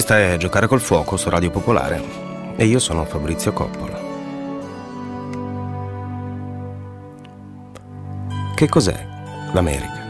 Questa 0.00 0.18
è 0.18 0.38
Giocare 0.38 0.66
col 0.66 0.80
fuoco 0.80 1.18
su 1.18 1.28
Radio 1.28 1.50
Popolare 1.50 2.02
e 2.56 2.64
io 2.64 2.78
sono 2.78 3.04
Fabrizio 3.04 3.52
Coppola. 3.52 4.00
Che 8.54 8.66
cos'è 8.66 9.06
l'America? 9.52 10.02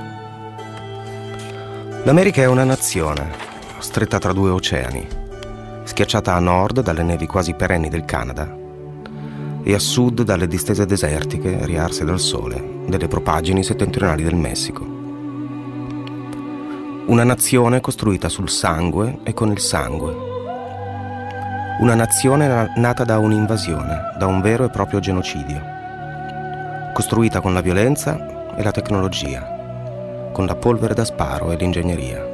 L'America 2.05 2.41
è 2.41 2.47
una 2.47 2.63
nazione, 2.63 3.33
stretta 3.81 4.21
tra 4.21 4.33
due 4.33 4.51
oceani, 4.51 5.09
schiacciata 5.83 6.37
a 6.37 6.39
nord 6.39 6.83
dalle 6.83 7.03
nevi 7.03 7.27
quasi 7.27 7.55
perenni 7.55 7.89
del 7.89 8.05
Canada 8.05 8.57
e 9.61 9.75
a 9.75 9.79
sud 9.81 10.23
dalle 10.23 10.47
distese 10.47 10.87
desertiche 10.87 11.67
riarse 11.67 12.05
dal 12.05 12.21
sole 12.21 12.85
delle 12.87 13.09
propagini 13.09 13.65
settentrionali 13.65 14.23
del 14.23 14.37
Messico. 14.37 15.00
Una 17.11 17.25
nazione 17.25 17.81
costruita 17.81 18.29
sul 18.29 18.49
sangue 18.49 19.19
e 19.25 19.35
con 19.35 19.51
il 19.51 19.59
sangue. 19.59 20.15
Una 21.81 21.97
nazione 21.97 22.73
nata 22.77 23.03
da 23.03 23.19
un'invasione, 23.19 24.15
da 24.17 24.27
un 24.27 24.41
vero 24.41 24.65
e 24.65 24.71
proprio 24.71 25.01
genocidio. 25.01 25.61
Costruita 26.95 27.41
con 27.41 27.53
la 27.53 27.63
violenza 27.63 28.55
e 28.55 28.63
la 28.63 28.71
tecnologia, 28.71 30.31
con 30.31 30.47
la 30.47 30.55
polvere 30.55 30.95
da 30.95 31.05
sparo 31.05 31.51
e 31.51 31.57
l'ingegneria. 31.57 32.25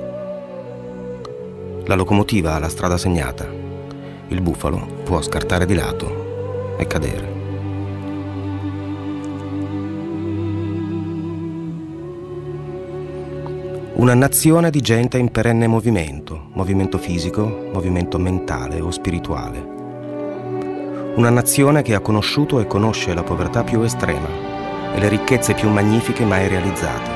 La 1.86 1.94
locomotiva 1.94 2.54
ha 2.54 2.58
la 2.58 2.68
strada 2.68 2.98
segnata. 2.98 3.46
Il 4.28 4.42
bufalo 4.42 5.00
può 5.04 5.22
scartare 5.22 5.64
di 5.64 5.74
lato 5.74 6.76
e 6.76 6.86
cadere. 6.86 7.35
Una 13.98 14.12
nazione 14.12 14.68
di 14.68 14.82
gente 14.82 15.16
in 15.16 15.30
perenne 15.30 15.66
movimento, 15.66 16.50
movimento 16.52 16.98
fisico, 16.98 17.70
movimento 17.72 18.18
mentale 18.18 18.78
o 18.78 18.90
spirituale. 18.90 19.58
Una 21.16 21.30
nazione 21.30 21.80
che 21.80 21.94
ha 21.94 22.00
conosciuto 22.00 22.60
e 22.60 22.66
conosce 22.66 23.14
la 23.14 23.22
povertà 23.22 23.64
più 23.64 23.80
estrema 23.80 24.28
e 24.94 24.98
le 25.00 25.08
ricchezze 25.08 25.54
più 25.54 25.70
magnifiche 25.70 26.26
mai 26.26 26.46
realizzate. 26.46 27.10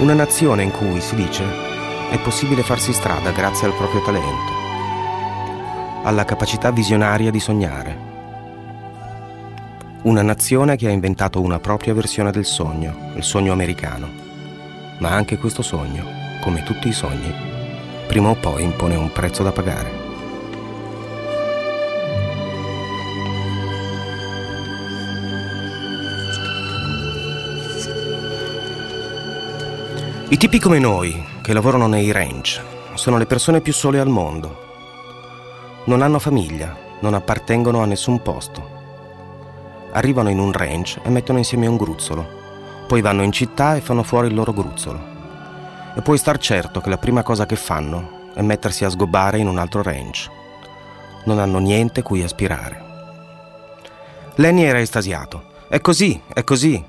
Una 0.00 0.12
nazione 0.12 0.64
in 0.64 0.70
cui, 0.70 1.00
si 1.00 1.14
dice, 1.14 1.44
è 2.10 2.18
possibile 2.18 2.62
farsi 2.62 2.92
strada 2.92 3.30
grazie 3.30 3.68
al 3.68 3.74
proprio 3.74 4.02
talento, 4.02 4.52
alla 6.02 6.26
capacità 6.26 6.70
visionaria 6.72 7.30
di 7.30 7.40
sognare. 7.40 7.98
Una 10.02 10.20
nazione 10.20 10.76
che 10.76 10.88
ha 10.88 10.90
inventato 10.90 11.40
una 11.40 11.58
propria 11.58 11.94
versione 11.94 12.30
del 12.30 12.44
sogno, 12.44 13.12
il 13.14 13.24
sogno 13.24 13.52
americano 13.52 14.19
ma 15.00 15.10
anche 15.10 15.38
questo 15.38 15.62
sogno, 15.62 16.04
come 16.40 16.62
tutti 16.62 16.88
i 16.88 16.92
sogni, 16.92 17.32
prima 18.06 18.30
o 18.30 18.34
poi 18.34 18.62
impone 18.62 18.96
un 18.96 19.10
prezzo 19.12 19.42
da 19.42 19.50
pagare. 19.50 20.08
I 30.28 30.36
tipi 30.36 30.60
come 30.60 30.78
noi, 30.78 31.24
che 31.42 31.52
lavorano 31.52 31.86
nei 31.86 32.12
ranch, 32.12 32.62
sono 32.94 33.16
le 33.16 33.26
persone 33.26 33.60
più 33.60 33.72
sole 33.72 33.98
al 33.98 34.08
mondo. 34.08 34.68
Non 35.84 36.02
hanno 36.02 36.18
famiglia, 36.18 36.76
non 37.00 37.14
appartengono 37.14 37.80
a 37.80 37.86
nessun 37.86 38.20
posto. 38.22 38.78
Arrivano 39.92 40.28
in 40.28 40.38
un 40.38 40.52
ranch 40.52 41.00
e 41.02 41.08
mettono 41.08 41.38
insieme 41.38 41.66
un 41.66 41.76
gruzzolo 41.76 42.39
poi 42.90 43.02
vanno 43.02 43.22
in 43.22 43.30
città 43.30 43.76
e 43.76 43.80
fanno 43.80 44.02
fuori 44.02 44.26
il 44.26 44.34
loro 44.34 44.52
gruzzolo. 44.52 45.00
E 45.94 46.02
puoi 46.02 46.18
star 46.18 46.38
certo 46.38 46.80
che 46.80 46.88
la 46.88 46.98
prima 46.98 47.22
cosa 47.22 47.46
che 47.46 47.54
fanno 47.54 48.32
è 48.34 48.42
mettersi 48.42 48.84
a 48.84 48.90
sgobbare 48.90 49.38
in 49.38 49.46
un 49.46 49.58
altro 49.58 49.80
range. 49.80 50.28
Non 51.26 51.38
hanno 51.38 51.60
niente 51.60 52.02
cui 52.02 52.24
aspirare. 52.24 52.82
Lenny 54.34 54.62
era 54.62 54.80
estasiato. 54.80 55.44
È 55.68 55.80
così, 55.80 56.20
è 56.34 56.42
così. 56.42 56.84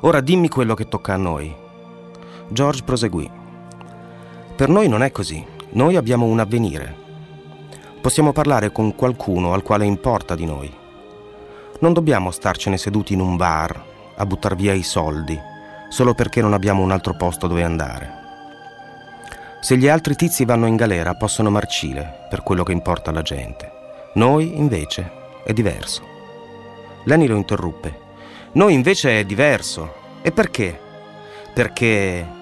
Ora 0.00 0.20
dimmi 0.20 0.50
quello 0.50 0.74
che 0.74 0.86
tocca 0.86 1.14
a 1.14 1.16
noi. 1.16 1.50
George 2.48 2.82
proseguì. 2.82 3.30
Per 4.54 4.68
noi 4.68 4.86
non 4.86 5.02
è 5.02 5.10
così. 5.10 5.42
Noi 5.70 5.96
abbiamo 5.96 6.26
un 6.26 6.40
avvenire. 6.40 6.94
Possiamo 8.02 8.32
parlare 8.32 8.70
con 8.70 8.94
qualcuno 8.94 9.54
al 9.54 9.62
quale 9.62 9.86
importa 9.86 10.34
di 10.34 10.44
noi. 10.44 10.70
Non 11.78 11.94
dobbiamo 11.94 12.32
starcene 12.32 12.76
seduti 12.76 13.14
in 13.14 13.20
un 13.20 13.36
bar 13.36 13.87
a 14.18 14.26
buttar 14.26 14.54
via 14.54 14.74
i 14.74 14.82
soldi 14.82 15.40
solo 15.88 16.12
perché 16.14 16.42
non 16.42 16.52
abbiamo 16.52 16.82
un 16.82 16.90
altro 16.90 17.14
posto 17.14 17.46
dove 17.46 17.62
andare. 17.62 18.16
Se 19.60 19.76
gli 19.76 19.88
altri 19.88 20.14
tizi 20.14 20.44
vanno 20.44 20.66
in 20.66 20.76
galera 20.76 21.14
possono 21.14 21.50
marcire 21.50 22.26
per 22.28 22.42
quello 22.42 22.62
che 22.62 22.72
importa 22.72 23.10
alla 23.10 23.22
gente. 23.22 23.72
Noi 24.14 24.58
invece 24.58 25.10
è 25.44 25.52
diverso. 25.52 26.06
Lenny 27.04 27.26
lo 27.26 27.36
interruppe. 27.36 28.06
Noi 28.52 28.74
invece 28.74 29.20
è 29.20 29.24
diverso. 29.24 29.94
E 30.22 30.30
perché? 30.30 30.78
Perché 31.54 32.36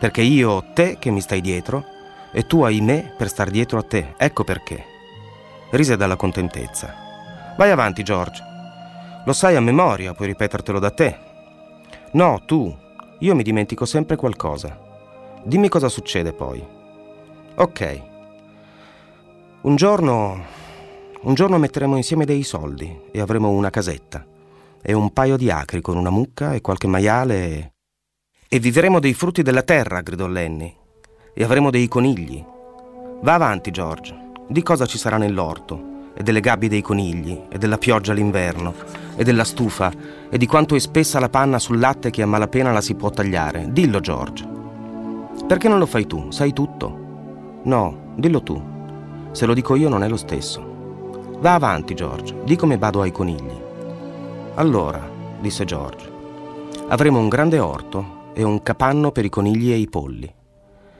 perché 0.00 0.22
io 0.22 0.50
ho 0.50 0.64
te 0.72 0.96
che 0.98 1.10
mi 1.10 1.20
stai 1.20 1.42
dietro 1.42 1.84
e 2.32 2.46
tu 2.46 2.62
hai 2.62 2.80
me 2.80 3.12
per 3.18 3.28
star 3.28 3.50
dietro 3.50 3.78
a 3.78 3.82
te. 3.82 4.14
Ecco 4.16 4.44
perché. 4.44 4.82
Rise 5.72 5.98
dalla 5.98 6.16
contentezza. 6.16 7.54
Vai 7.58 7.70
avanti, 7.70 8.02
George. 8.02 8.49
Lo 9.26 9.34
sai 9.34 9.54
a 9.54 9.60
memoria, 9.60 10.14
puoi 10.14 10.28
ripetertelo 10.28 10.78
da 10.78 10.90
te. 10.90 11.18
No, 12.12 12.40
tu. 12.46 12.74
Io 13.18 13.34
mi 13.34 13.42
dimentico 13.42 13.84
sempre 13.84 14.16
qualcosa. 14.16 14.78
Dimmi 15.42 15.68
cosa 15.68 15.90
succede 15.90 16.32
poi. 16.32 16.64
Ok. 17.56 18.02
Un 19.62 19.76
giorno... 19.76 20.58
Un 21.22 21.34
giorno 21.34 21.58
metteremo 21.58 21.96
insieme 21.96 22.24
dei 22.24 22.42
soldi 22.42 22.98
e 23.10 23.20
avremo 23.20 23.50
una 23.50 23.68
casetta 23.68 24.24
e 24.80 24.94
un 24.94 25.12
paio 25.12 25.36
di 25.36 25.50
acri 25.50 25.82
con 25.82 25.98
una 25.98 26.08
mucca 26.08 26.54
e 26.54 26.62
qualche 26.62 26.86
maiale 26.86 27.46
e... 27.46 27.72
E 28.48 28.58
vivremo 28.58 29.00
dei 29.00 29.12
frutti 29.12 29.42
della 29.42 29.62
terra, 29.62 30.00
gridò 30.00 30.26
Lenny. 30.26 30.74
E 31.34 31.44
avremo 31.44 31.70
dei 31.70 31.88
conigli. 31.88 32.42
Va 33.20 33.34
avanti, 33.34 33.70
George. 33.70 34.18
Di 34.48 34.62
cosa 34.62 34.86
ci 34.86 34.96
sarà 34.96 35.18
nell'orto 35.18 35.89
e 36.20 36.22
delle 36.22 36.40
gabbie 36.40 36.68
dei 36.68 36.82
conigli, 36.82 37.44
e 37.48 37.56
della 37.56 37.78
pioggia 37.78 38.12
all'inverno, 38.12 38.74
e 39.16 39.24
della 39.24 39.42
stufa, 39.42 39.90
e 40.28 40.36
di 40.36 40.44
quanto 40.44 40.74
è 40.74 40.78
spessa 40.78 41.18
la 41.18 41.30
panna 41.30 41.58
sul 41.58 41.78
latte 41.78 42.10
che 42.10 42.20
a 42.20 42.26
malapena 42.26 42.72
la 42.72 42.82
si 42.82 42.94
può 42.94 43.08
tagliare. 43.08 43.68
Dillo, 43.72 44.00
George. 44.00 44.46
Perché 45.46 45.66
non 45.66 45.78
lo 45.78 45.86
fai 45.86 46.06
tu? 46.06 46.30
Sai 46.30 46.52
tutto? 46.52 47.60
No, 47.62 48.12
dillo 48.16 48.42
tu. 48.42 48.62
Se 49.30 49.46
lo 49.46 49.54
dico 49.54 49.76
io 49.76 49.88
non 49.88 50.02
è 50.02 50.08
lo 50.10 50.18
stesso. 50.18 51.38
Va 51.40 51.54
avanti, 51.54 51.94
George, 51.94 52.36
di 52.44 52.54
come 52.54 52.76
vado 52.76 53.00
ai 53.00 53.12
conigli. 53.12 53.58
Allora, 54.56 55.00
disse 55.40 55.64
George, 55.64 56.06
avremo 56.88 57.18
un 57.18 57.30
grande 57.30 57.58
orto 57.58 58.32
e 58.34 58.42
un 58.42 58.62
capanno 58.62 59.10
per 59.10 59.24
i 59.24 59.30
conigli 59.30 59.72
e 59.72 59.76
i 59.76 59.88
polli. 59.88 60.30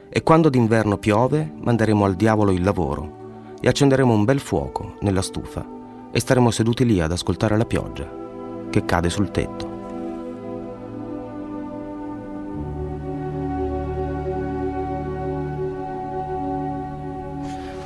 E 0.09 0.23
quando 0.23 0.49
d'inverno 0.49 0.97
piove, 0.97 1.47
manderemo 1.59 2.05
al 2.05 2.15
diavolo 2.15 2.49
il 2.49 2.63
lavoro 2.63 3.19
e 3.61 3.67
accenderemo 3.67 4.11
un 4.11 4.25
bel 4.25 4.39
fuoco 4.39 4.95
nella 5.01 5.21
stufa 5.21 5.63
e 6.11 6.19
staremo 6.19 6.51
seduti 6.51 6.83
lì 6.83 6.99
ad 6.99 7.11
ascoltare 7.11 7.55
la 7.55 7.65
pioggia 7.65 8.09
che 8.69 8.83
cade 8.83 9.09
sul 9.09 9.31
tetto. 9.31 9.79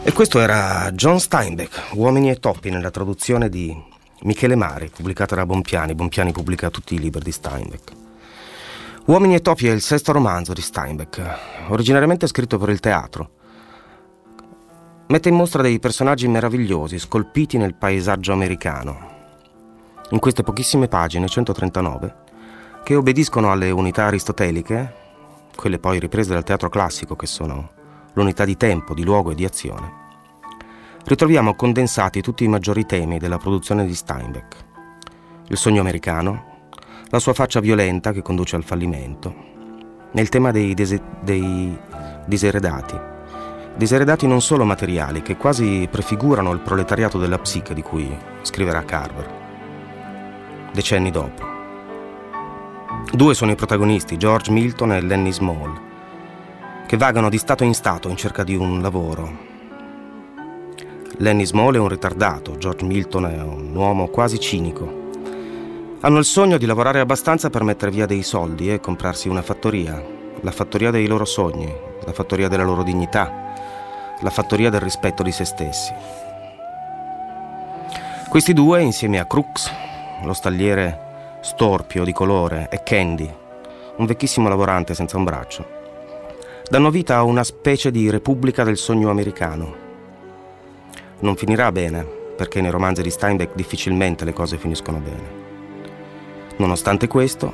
E 0.04 0.14
questo 0.14 0.40
era 0.40 0.92
John 0.92 1.20
Steinbeck, 1.20 1.94
Uomini 1.94 2.30
e 2.30 2.40
Toppi, 2.40 2.70
nella 2.70 2.92
traduzione 2.92 3.50
di 3.50 3.76
Michele 4.22 4.56
Mari, 4.56 4.90
pubblicata 4.90 5.36
da 5.36 5.46
Bompiani. 5.46 5.96
Bompiani 5.96 6.32
pubblica 6.32 6.70
tutti 6.70 6.94
i 6.94 7.00
libri 7.00 7.24
di 7.24 7.32
Steinbeck. 7.32 7.92
Uomini 9.06 9.36
e 9.36 9.42
Topi 9.42 9.68
è 9.68 9.72
il 9.72 9.82
sesto 9.82 10.12
romanzo 10.12 10.54
di 10.54 10.62
Steinbeck, 10.62 11.22
originariamente 11.70 12.28
scritto 12.28 12.58
per 12.58 12.70
il 12.70 12.80
teatro 12.80 13.30
mette 15.08 15.30
in 15.30 15.36
mostra 15.36 15.62
dei 15.62 15.80
personaggi 15.80 16.28
meravigliosi 16.28 16.98
scolpiti 16.98 17.58
nel 17.58 17.76
paesaggio 17.76 18.34
americano. 18.34 19.14
In 20.10 20.20
queste 20.20 20.42
pochissime 20.42 20.88
pagine, 20.88 21.28
139, 21.28 22.16
che 22.84 22.96
obbediscono 22.96 23.52
alle 23.52 23.70
unità 23.70 24.06
aristoteliche, 24.06 25.04
quelle 25.56 25.78
poi 25.78 26.00
riprese 26.00 26.34
dal 26.34 26.44
teatro 26.44 26.70
classico 26.70 27.16
che 27.16 27.28
sono 27.28 27.72
l'unità 28.14 28.46
di 28.46 28.58
tempo, 28.58 28.94
di 28.94 29.04
luogo 29.04 29.32
e 29.32 29.36
di 29.36 29.46
azione, 29.46 30.04
ritroviamo 31.04 31.54
condensati 31.54 32.22
tutti 32.22 32.44
i 32.44 32.48
maggiori 32.48 32.86
temi 32.86 33.20
della 33.20 33.38
produzione 33.38 33.86
di 33.86 33.94
Steinbeck. 33.94 34.66
Il 35.50 35.58
sogno 35.58 35.82
americano, 35.82 36.54
la 37.10 37.20
sua 37.20 37.34
faccia 37.34 37.60
violenta 37.60 38.12
che 38.12 38.24
conduce 38.24 38.56
al 38.56 38.64
fallimento, 38.64 39.54
nel 40.14 40.30
tema 40.30 40.50
dei, 40.50 40.74
dese- 40.74 41.02
dei 41.22 41.78
diseredati, 42.26 43.14
diseredati 43.76 44.26
non 44.28 44.42
solo 44.42 44.64
materiali, 44.64 45.22
che 45.22 45.38
quasi 45.38 45.88
prefigurano 45.92 46.52
il 46.52 46.60
proletariato 46.60 47.18
della 47.18 47.40
psiche 47.40 47.74
di 47.74 47.82
cui 47.82 48.16
scriverà 48.42 48.84
Carver, 48.84 49.30
decenni 50.72 51.12
dopo. 51.12 51.54
Due 53.12 53.34
sono 53.34 53.52
i 53.52 53.56
protagonisti, 53.56 54.18
George 54.18 54.52
Milton 54.52 54.94
e 54.94 55.02
Lenny 55.02 55.32
Small. 55.32 55.84
che 56.86 56.98
vagano 56.98 57.30
di 57.30 57.38
stato 57.38 57.64
in 57.64 57.74
stato 57.74 58.10
in 58.10 58.16
cerca 58.16 58.44
di 58.44 58.56
un 58.56 58.80
lavoro. 58.82 59.54
Lenny 61.18 61.46
Small 61.46 61.76
è 61.76 61.80
un 61.80 61.88
ritardato, 61.88 62.58
George 62.58 62.86
Milton 62.86 63.26
è 63.26 63.42
un 63.42 63.76
uomo 63.76 64.08
quasi 64.08 64.40
cinico. 64.40 65.04
Hanno 66.02 66.20
il 66.20 66.26
sogno 66.26 66.58
di 66.58 66.66
lavorare 66.68 67.00
abbastanza 67.00 67.50
per 67.50 67.64
mettere 67.64 67.90
via 67.90 68.06
dei 68.06 68.22
soldi 68.22 68.72
e 68.72 68.80
comprarsi 68.80 69.30
una 69.30 69.42
fattoria, 69.42 70.04
la 70.42 70.52
fattoria 70.52 70.92
dei 70.92 71.08
loro 71.08 71.26
sogni, 71.26 71.74
la 72.06 72.14
fattoria 72.14 72.48
della 72.48 72.64
loro 72.64 72.84
dignità, 72.84 73.45
la 74.22 74.30
fattoria 74.30 74.70
del 74.70 74.82
rispetto 74.82 75.24
di 75.24 75.32
se 75.32 75.46
stessi. 75.46 75.94
Questi 78.30 78.54
due, 78.54 78.82
insieme 78.82 79.20
a 79.20 79.26
Crooks, 79.26 79.72
lo 80.24 80.34
stagliere 80.34 81.40
storpio 81.42 82.04
di 82.04 82.12
colore, 82.12 82.68
e 82.70 82.84
Candy, 82.84 83.32
un 83.98 84.06
vecchissimo 84.06 84.50
lavorante 84.50 84.94
senza 84.94 85.16
un 85.16 85.24
braccio, 85.24 85.66
danno 86.68 86.90
vita 86.90 87.18
a 87.18 87.24
una 87.24 87.44
specie 87.44 87.92
di 87.92 88.10
repubblica 88.10 88.64
del 88.64 88.78
sogno 88.78 89.10
americano. 89.10 89.76
Non 91.20 91.36
finirà 91.36 91.72
bene, 91.72 92.04
perché 92.04 92.62
nei 92.62 92.72
romanzi 92.72 93.02
di 93.02 93.10
Steinbeck 93.10 93.56
difficilmente 93.56 94.26
le 94.26 94.34
cose 94.34 94.58
finiscono 94.58 94.98
bene. 94.98 95.44
Nonostante 96.58 97.08
questo, 97.08 97.54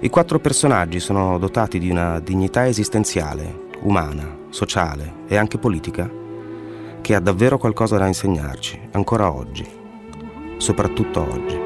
i 0.00 0.08
quattro 0.08 0.38
personaggi 0.38 1.00
sono 1.00 1.38
dotati 1.38 1.78
di 1.78 1.90
una 1.90 2.18
dignità 2.20 2.66
esistenziale, 2.66 3.65
umana, 3.86 4.36
sociale 4.50 5.24
e 5.28 5.36
anche 5.36 5.58
politica, 5.58 6.10
che 7.00 7.14
ha 7.14 7.20
davvero 7.20 7.56
qualcosa 7.56 7.96
da 7.96 8.06
insegnarci, 8.08 8.88
ancora 8.92 9.32
oggi, 9.32 9.64
soprattutto 10.58 11.20
oggi. 11.20 11.65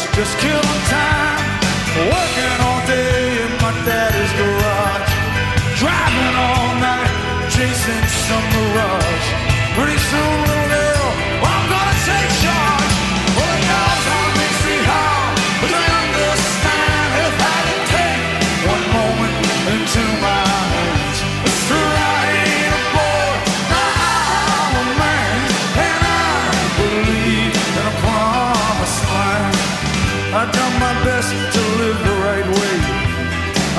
Just 0.00 0.38
killing 0.38 0.82
time, 0.88 1.60
working 1.96 2.56
all 2.66 2.80
day 2.86 3.44
in 3.44 3.52
my 3.60 3.72
daddy's 3.84 4.32
garage, 4.40 5.12
driving 5.78 6.34
all 6.36 6.74
night, 6.80 7.48
chasing 7.50 8.06
some 8.26 8.46
mirage. 8.54 9.26
Pretty 9.76 9.98
soon. 9.98 10.49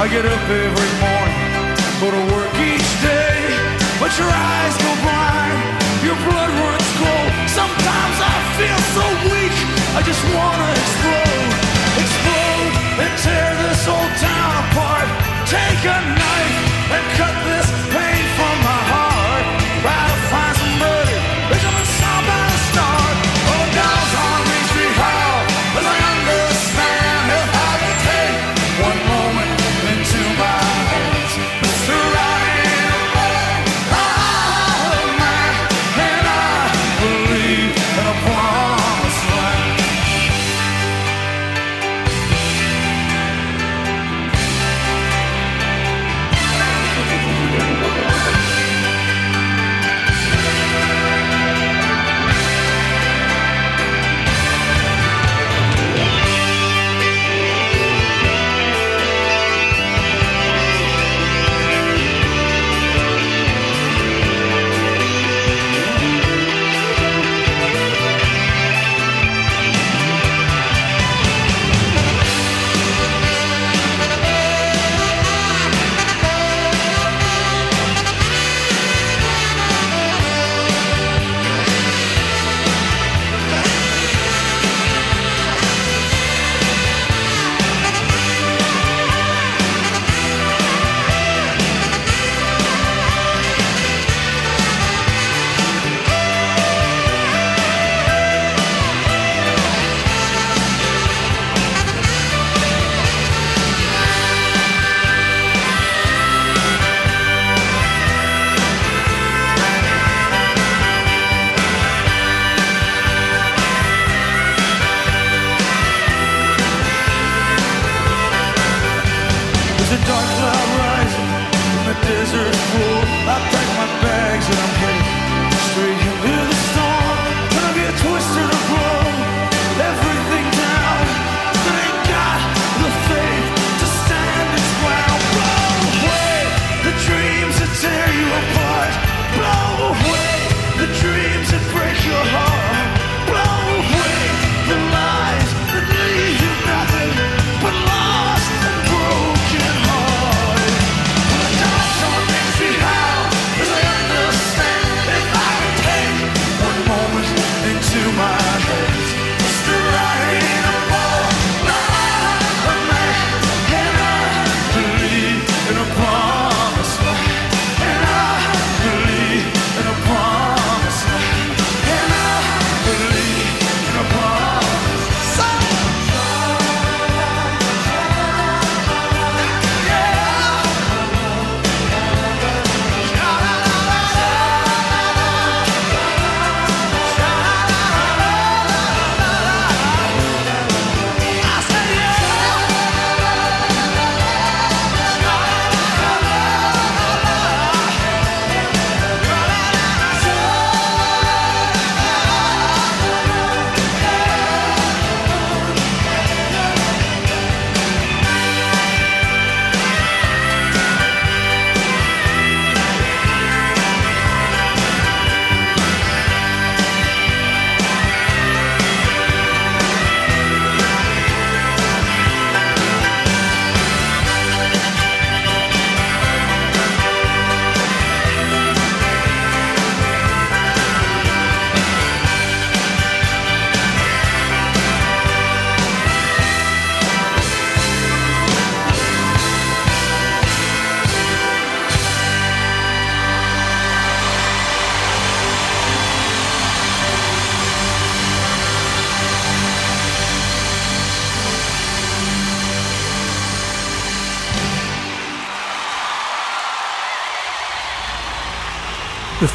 I 0.02 0.08
get 0.08 0.26
up 0.26 0.50
every 0.50 0.94
morning, 0.98 1.78
go 2.02 2.10
to 2.10 2.34
work 2.34 2.56
each 2.58 2.90
day, 3.06 3.38
but 4.02 4.10
your 4.18 4.34
eyes 4.34 4.76
go 4.82 4.92
blind, 5.06 5.62
your 6.02 6.18
blood 6.26 6.50
runs 6.50 6.90
cold. 6.98 7.32
Sometimes 7.46 8.18
I 8.18 8.36
feel 8.58 8.82
so 8.98 9.06
weak, 9.30 9.54
I 9.94 10.02
just 10.02 10.24
wanna 10.34 10.70
explode, 10.74 11.54
explode 12.02 12.74
and 12.98 13.14
tear 13.22 13.50
this 13.62 13.86
old 13.86 14.14
town 14.18 14.52
apart. 14.74 15.06
Take 15.46 15.86
a 15.86 16.00
knife 16.18 16.58
and 16.98 17.06
cut. 17.22 17.51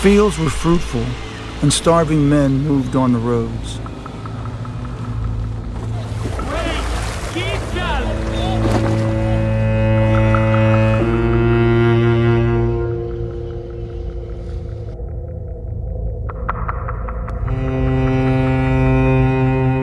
Fields 0.06 0.38
were 0.38 0.48
fruitful, 0.48 1.04
and 1.62 1.72
starving 1.72 2.28
men 2.28 2.58
moved 2.60 2.94
on 2.94 3.12
the 3.12 3.18
roads. 3.18 3.80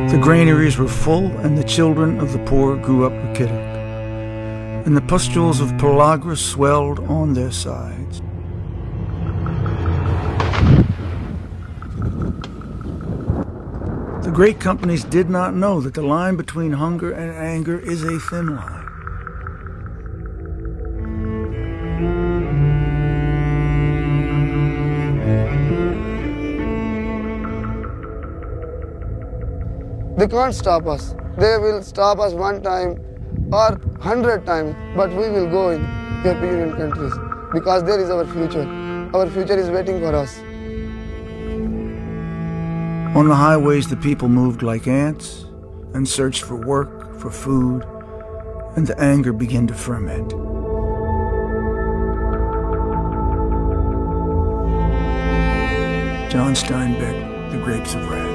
The 0.10 0.20
granaries 0.22 0.78
were 0.78 0.88
full, 0.88 1.26
and 1.44 1.58
the 1.58 1.66
children 1.66 2.22
of 2.22 2.32
the 2.32 2.40
poor 2.46 2.78
grew 2.78 3.06
up 3.06 3.12
rachitic, 3.12 4.86
and 4.86 4.96
the 4.96 5.02
pustules 5.02 5.60
of 5.60 5.68
pellagra 5.72 6.38
swelled 6.38 7.00
on 7.10 7.34
their 7.34 7.52
sides. 7.52 8.23
Great 14.34 14.60
companies 14.60 15.04
did 15.04 15.30
not 15.30 15.54
know 15.54 15.80
that 15.80 15.94
the 15.94 16.02
line 16.02 16.36
between 16.36 16.72
hunger 16.72 17.12
and 17.12 17.32
anger 17.32 17.78
is 17.80 18.04
a 18.04 18.20
thin 18.20 18.56
line. 18.56 18.88
They 30.18 30.28
can't 30.28 30.56
stop 30.56 30.88
us. 30.88 31.14
They 31.38 31.58
will 31.60 31.84
stop 31.84 32.18
us 32.18 32.34
one 32.34 32.64
time 32.64 33.00
or 33.52 33.80
hundred 34.00 34.48
times, 34.48 34.76
but 34.96 35.12
we 35.12 35.30
will 35.30 35.48
go 35.48 35.70
in 35.70 35.84
European 36.26 36.76
countries 36.76 37.14
because 37.54 37.84
there 37.84 38.00
is 38.00 38.10
our 38.10 38.26
future. 38.26 38.68
Our 39.14 39.30
future 39.30 39.60
is 39.60 39.70
waiting 39.70 40.00
for 40.00 40.16
us. 40.16 40.40
On 43.16 43.28
the 43.28 43.36
highways, 43.36 43.88
the 43.88 43.96
people 43.96 44.28
moved 44.28 44.64
like 44.64 44.88
ants 44.88 45.46
and 45.94 46.10
searched 46.10 46.42
for 46.42 46.56
work, 46.56 47.20
for 47.20 47.30
food, 47.30 47.84
and 48.76 48.88
the 48.88 49.00
anger 49.00 49.32
began 49.32 49.68
to 49.68 49.74
ferment. 49.76 50.32
John 56.32 56.56
Steinbeck, 56.56 57.52
The 57.52 57.60
Grapes 57.60 57.94
of 57.94 58.10
Wrath. 58.10 58.33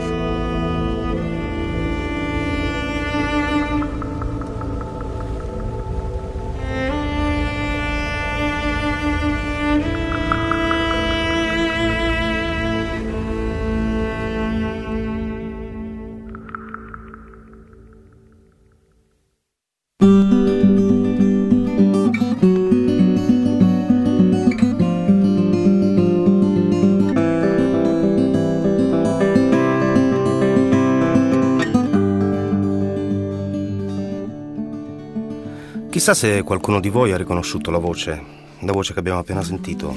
Chissà 36.09 36.27
se 36.27 36.43
qualcuno 36.43 36.81
di 36.81 36.89
voi 36.89 37.13
ha 37.13 37.19
riconosciuto 37.19 37.71
la 37.71 37.77
voce, 37.77 38.25
la 38.61 38.73
voce 38.73 38.95
che 38.95 38.99
abbiamo 38.99 39.19
appena 39.19 39.43
sentito. 39.43 39.95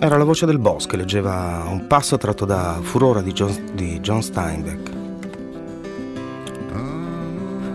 Era 0.00 0.16
la 0.16 0.24
voce 0.24 0.46
del 0.46 0.58
boss 0.58 0.86
che 0.86 0.96
leggeva 0.96 1.62
un 1.68 1.86
passo 1.86 2.16
tratto 2.16 2.46
da 2.46 2.78
Furora 2.80 3.20
di 3.20 3.32
John, 3.32 3.72
di 3.74 4.00
John 4.00 4.22
Steinbeck. 4.22 4.90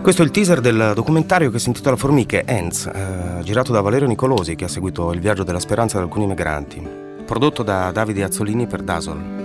Questo 0.02 0.22
è 0.22 0.24
il 0.24 0.32
teaser 0.32 0.60
del 0.60 0.90
documentario 0.96 1.52
che 1.52 1.60
si 1.60 1.68
intitola 1.68 1.94
Formiche, 1.94 2.42
Ends, 2.44 2.86
eh, 2.86 3.40
girato 3.44 3.70
da 3.70 3.80
Valerio 3.80 4.08
Nicolosi 4.08 4.56
che 4.56 4.64
ha 4.64 4.68
seguito 4.68 5.12
il 5.12 5.20
viaggio 5.20 5.44
della 5.44 5.60
speranza 5.60 5.98
di 5.98 6.02
alcuni 6.02 6.26
migranti, 6.26 6.84
prodotto 7.24 7.62
da 7.62 7.92
Davide 7.92 8.24
Azzolini 8.24 8.66
per 8.66 8.82
Dasol. 8.82 9.37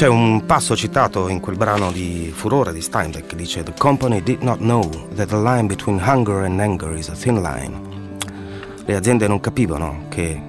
C'è 0.00 0.08
un 0.08 0.46
passo 0.46 0.74
citato 0.74 1.28
in 1.28 1.40
quel 1.40 1.58
brano 1.58 1.92
di 1.92 2.32
Furore 2.34 2.72
di 2.72 2.80
Steinbeck 2.80 3.26
che 3.26 3.36
dice 3.36 3.62
The 3.62 3.74
company 3.76 4.22
did 4.22 4.40
not 4.40 4.56
know 4.56 4.88
that 5.14 5.28
the 5.28 5.36
line 5.36 5.66
between 5.66 6.00
hunger 6.00 6.44
and 6.44 6.58
anger 6.58 6.96
is 6.96 7.10
a 7.10 7.12
thin 7.12 7.42
line. 7.42 7.78
Le 8.86 8.96
aziende 8.96 9.28
non 9.28 9.40
capivano 9.40 10.06
che 10.08 10.40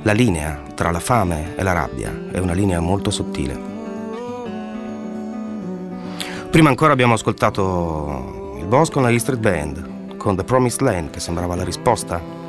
la 0.00 0.12
linea 0.12 0.58
tra 0.74 0.90
la 0.90 1.00
fame 1.00 1.54
e 1.54 1.62
la 1.62 1.72
rabbia 1.72 2.18
è 2.32 2.38
una 2.38 2.54
linea 2.54 2.80
molto 2.80 3.10
sottile. 3.10 3.60
Prima 6.50 6.70
ancora 6.70 6.94
abbiamo 6.94 7.12
ascoltato 7.12 8.56
il 8.58 8.64
boss 8.64 8.88
con 8.88 9.02
la 9.02 9.10
E 9.10 9.18
Street 9.18 9.38
Band, 9.40 10.16
con 10.16 10.34
The 10.34 10.44
Promised 10.44 10.80
Land 10.80 11.10
che 11.10 11.20
sembrava 11.20 11.56
la 11.56 11.64
risposta 11.64 12.39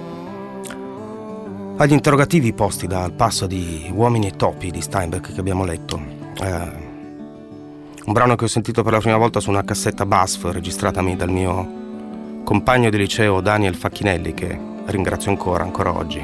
agli 1.81 1.93
interrogativi 1.93 2.53
posti 2.53 2.85
dal 2.85 3.11
passo 3.11 3.47
di 3.47 3.91
Uomini 3.91 4.27
e 4.27 4.35
Topi 4.35 4.69
di 4.69 4.81
Steinbeck 4.81 5.33
che 5.33 5.39
abbiamo 5.39 5.65
letto. 5.65 5.99
Eh, 6.39 6.89
un 8.05 8.13
brano 8.13 8.35
che 8.35 8.45
ho 8.45 8.47
sentito 8.47 8.83
per 8.83 8.93
la 8.93 8.99
prima 8.99 9.17
volta 9.17 9.39
su 9.39 9.49
una 9.49 9.63
cassetta 9.63 10.05
BASF 10.05 10.43
registratami 10.51 11.15
dal 11.15 11.31
mio 11.31 12.43
compagno 12.43 12.91
di 12.91 12.97
liceo 12.97 13.41
Daniel 13.41 13.75
Facchinelli 13.75 14.33
che 14.35 14.59
ringrazio 14.85 15.31
ancora, 15.31 15.63
ancora 15.63 15.95
oggi, 15.97 16.23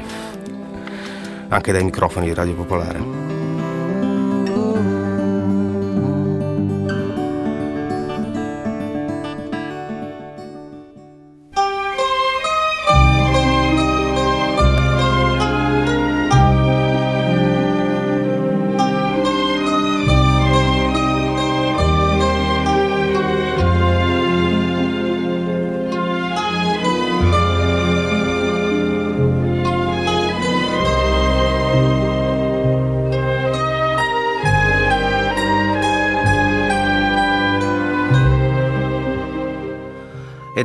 anche 1.48 1.72
dai 1.72 1.82
microfoni 1.82 2.26
di 2.26 2.34
Radio 2.34 2.54
Popolare. 2.54 3.27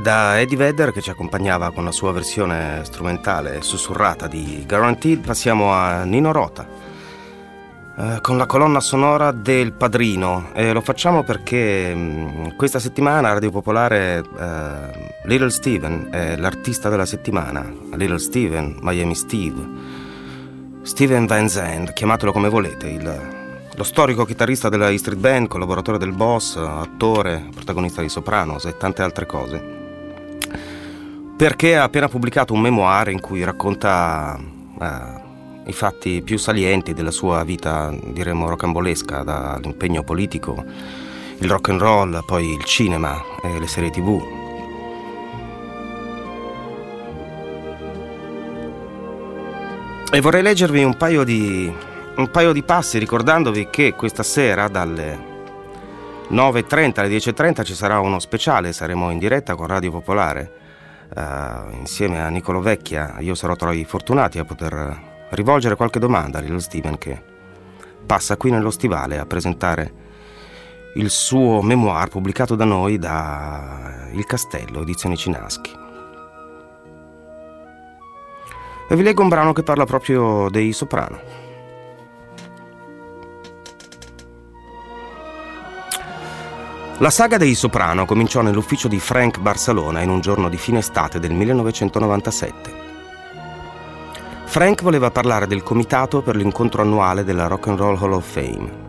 Da 0.03 0.37
Eddie 0.37 0.57
Vedder 0.57 0.91
che 0.91 1.01
ci 1.01 1.09
accompagnava 1.09 1.71
con 1.71 1.85
la 1.85 1.93
sua 1.93 2.11
versione 2.11 2.81
strumentale 2.83 3.61
sussurrata 3.61 4.27
di 4.27 4.65
Guaranteed 4.67 5.25
passiamo 5.25 5.71
a 5.71 6.03
Nino 6.03 6.33
Rota 6.33 6.67
eh, 7.97 8.17
con 8.19 8.35
la 8.35 8.45
colonna 8.45 8.81
sonora 8.81 9.31
del 9.31 9.71
Padrino. 9.71 10.49
E 10.53 10.73
lo 10.73 10.81
facciamo 10.81 11.23
perché 11.23 11.95
mm, 11.95 12.47
questa 12.57 12.79
settimana 12.79 13.29
a 13.29 13.33
Radio 13.33 13.51
Popolare 13.51 14.21
eh, 14.37 15.11
Little 15.23 15.49
Steven 15.49 16.09
è 16.11 16.35
l'artista 16.35 16.89
della 16.89 17.05
settimana. 17.05 17.61
Little 17.93 18.19
Steven, 18.19 18.79
Miami 18.81 19.15
Steve. 19.15 19.65
Steven 20.81 21.25
Van 21.27 21.47
Zandt, 21.47 21.93
chiamatelo 21.93 22.33
come 22.33 22.49
volete 22.49 22.89
il 22.89 23.41
lo 23.75 23.83
storico 23.83 24.25
chitarrista 24.25 24.69
della 24.69 24.89
E 24.89 24.97
Street 24.99 25.17
Band, 25.17 25.47
collaboratore 25.47 25.97
del 25.97 26.11
boss, 26.11 26.57
attore, 26.57 27.47
protagonista 27.55 28.01
di 28.01 28.09
Sopranos 28.09 28.65
e 28.65 28.77
tante 28.77 29.01
altre 29.01 29.25
cose 29.25 29.81
perché 31.43 31.75
ha 31.75 31.83
appena 31.83 32.07
pubblicato 32.07 32.53
un 32.53 32.61
memoir 32.61 33.09
in 33.09 33.19
cui 33.19 33.43
racconta 33.43 34.39
eh, 34.79 35.69
i 35.69 35.73
fatti 35.73 36.21
più 36.21 36.37
salienti 36.37 36.93
della 36.93 37.11
sua 37.11 37.43
vita, 37.43 37.93
diremmo 38.01 38.47
rocambolesca, 38.47 39.23
dall'impegno 39.23 40.03
politico, 40.03 40.63
il 41.39 41.49
rock 41.49 41.67
and 41.67 41.81
roll, 41.81 42.23
poi 42.25 42.53
il 42.53 42.63
cinema 42.63 43.21
e 43.43 43.59
le 43.59 43.67
serie 43.67 43.89
tv. 43.89 44.23
E 50.13 50.21
vorrei 50.21 50.43
leggervi 50.43 50.81
un 50.81 50.95
paio 50.95 51.25
di, 51.25 51.69
un 52.15 52.31
paio 52.31 52.53
di 52.53 52.63
passi 52.63 52.97
ricordandovi 52.99 53.67
che 53.69 53.95
questa 53.95 54.23
sera 54.23 54.69
dalle 54.69 55.19
9.30 56.29 56.99
alle 57.01 57.09
10.30 57.09 57.65
ci 57.65 57.73
sarà 57.73 57.99
uno 57.99 58.19
speciale, 58.19 58.71
saremo 58.71 59.09
in 59.09 59.17
diretta 59.17 59.55
con 59.55 59.67
Radio 59.67 59.91
Popolare 59.91 60.61
Uh, 61.15 61.75
insieme 61.75 62.21
a 62.21 62.27
Nicolo 62.29 62.59
Vecchia 62.59 63.17
io 63.19 63.35
sarò 63.35 63.55
tra 63.55 63.71
i 63.71 63.85
fortunati 63.85 64.39
a 64.39 64.45
poter 64.45 65.27
rivolgere 65.29 65.75
qualche 65.75 65.99
domanda 65.99 66.39
a 66.39 66.41
Little 66.41 66.59
Steven 66.59 66.97
che 66.97 67.21
passa 68.03 68.35
qui 68.35 68.49
nello 68.49 68.71
stivale 68.71 69.19
a 69.19 69.25
presentare 69.27 69.93
il 70.95 71.09
suo 71.09 71.61
memoir 71.61 72.07
pubblicato 72.07 72.55
da 72.55 72.65
noi 72.65 72.97
da 72.97 74.07
Il 74.11 74.25
Castello, 74.25 74.81
edizione 74.81 75.15
Cinaschi. 75.15 75.71
E 78.89 78.95
vi 78.95 79.01
leggo 79.01 79.23
un 79.23 79.29
brano 79.29 79.53
che 79.53 79.63
parla 79.63 79.85
proprio 79.85 80.49
dei 80.49 80.71
soprano. 80.71 81.42
La 86.99 87.09
saga 87.09 87.37
dei 87.37 87.55
Soprano 87.55 88.05
cominciò 88.05 88.41
nell'ufficio 88.41 88.87
di 88.87 88.99
Frank 88.99 89.39
Barsalona 89.39 90.01
in 90.01 90.09
un 90.09 90.21
giorno 90.21 90.47
di 90.47 90.57
fine 90.57 90.77
estate 90.77 91.19
del 91.19 91.33
1997. 91.33 92.81
Frank 94.45 94.83
voleva 94.83 95.09
parlare 95.09 95.47
del 95.47 95.63
comitato 95.63 96.21
per 96.21 96.35
l'incontro 96.35 96.83
annuale 96.83 97.23
della 97.23 97.47
Rock 97.47 97.67
and 97.69 97.79
Roll 97.79 97.97
Hall 97.99 98.13
of 98.13 98.31
Fame. 98.31 98.81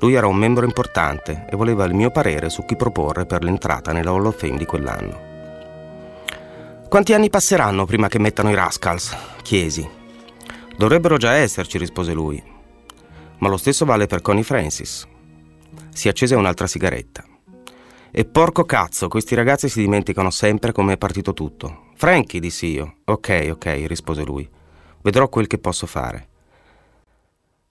Lui 0.00 0.12
era 0.12 0.26
un 0.26 0.36
membro 0.36 0.66
importante 0.66 1.46
e 1.50 1.56
voleva 1.56 1.86
il 1.86 1.94
mio 1.94 2.10
parere 2.10 2.50
su 2.50 2.66
chi 2.66 2.76
proporre 2.76 3.24
per 3.24 3.42
l'entrata 3.42 3.92
nella 3.92 4.10
Hall 4.10 4.26
of 4.26 4.38
Fame 4.38 4.58
di 4.58 4.66
quell'anno. 4.66 5.28
Quanti 6.90 7.14
anni 7.14 7.30
passeranno 7.30 7.86
prima 7.86 8.08
che 8.08 8.18
mettano 8.18 8.50
i 8.50 8.54
Rascals? 8.54 9.16
chiesi. 9.42 9.88
Dovrebbero 10.76 11.16
già 11.16 11.32
esserci, 11.32 11.78
rispose 11.78 12.12
lui. 12.12 12.42
Ma 13.38 13.48
lo 13.48 13.56
stesso 13.56 13.86
vale 13.86 14.06
per 14.06 14.20
Connie 14.20 14.44
Francis. 14.44 15.08
Si 15.88 16.08
accese 16.08 16.34
un'altra 16.34 16.66
sigaretta. 16.66 17.24
E 18.12 18.24
porco 18.24 18.64
cazzo, 18.64 19.06
questi 19.06 19.36
ragazzi 19.36 19.68
si 19.68 19.80
dimenticano 19.80 20.30
sempre 20.30 20.72
come 20.72 20.94
è 20.94 20.98
partito 20.98 21.32
tutto. 21.32 21.88
Frankie, 21.94 22.40
dissi 22.40 22.66
io. 22.66 22.96
Ok, 23.04 23.50
ok, 23.52 23.84
rispose 23.86 24.24
lui. 24.24 24.48
Vedrò 25.00 25.28
quel 25.28 25.46
che 25.46 25.58
posso 25.58 25.86
fare. 25.86 26.28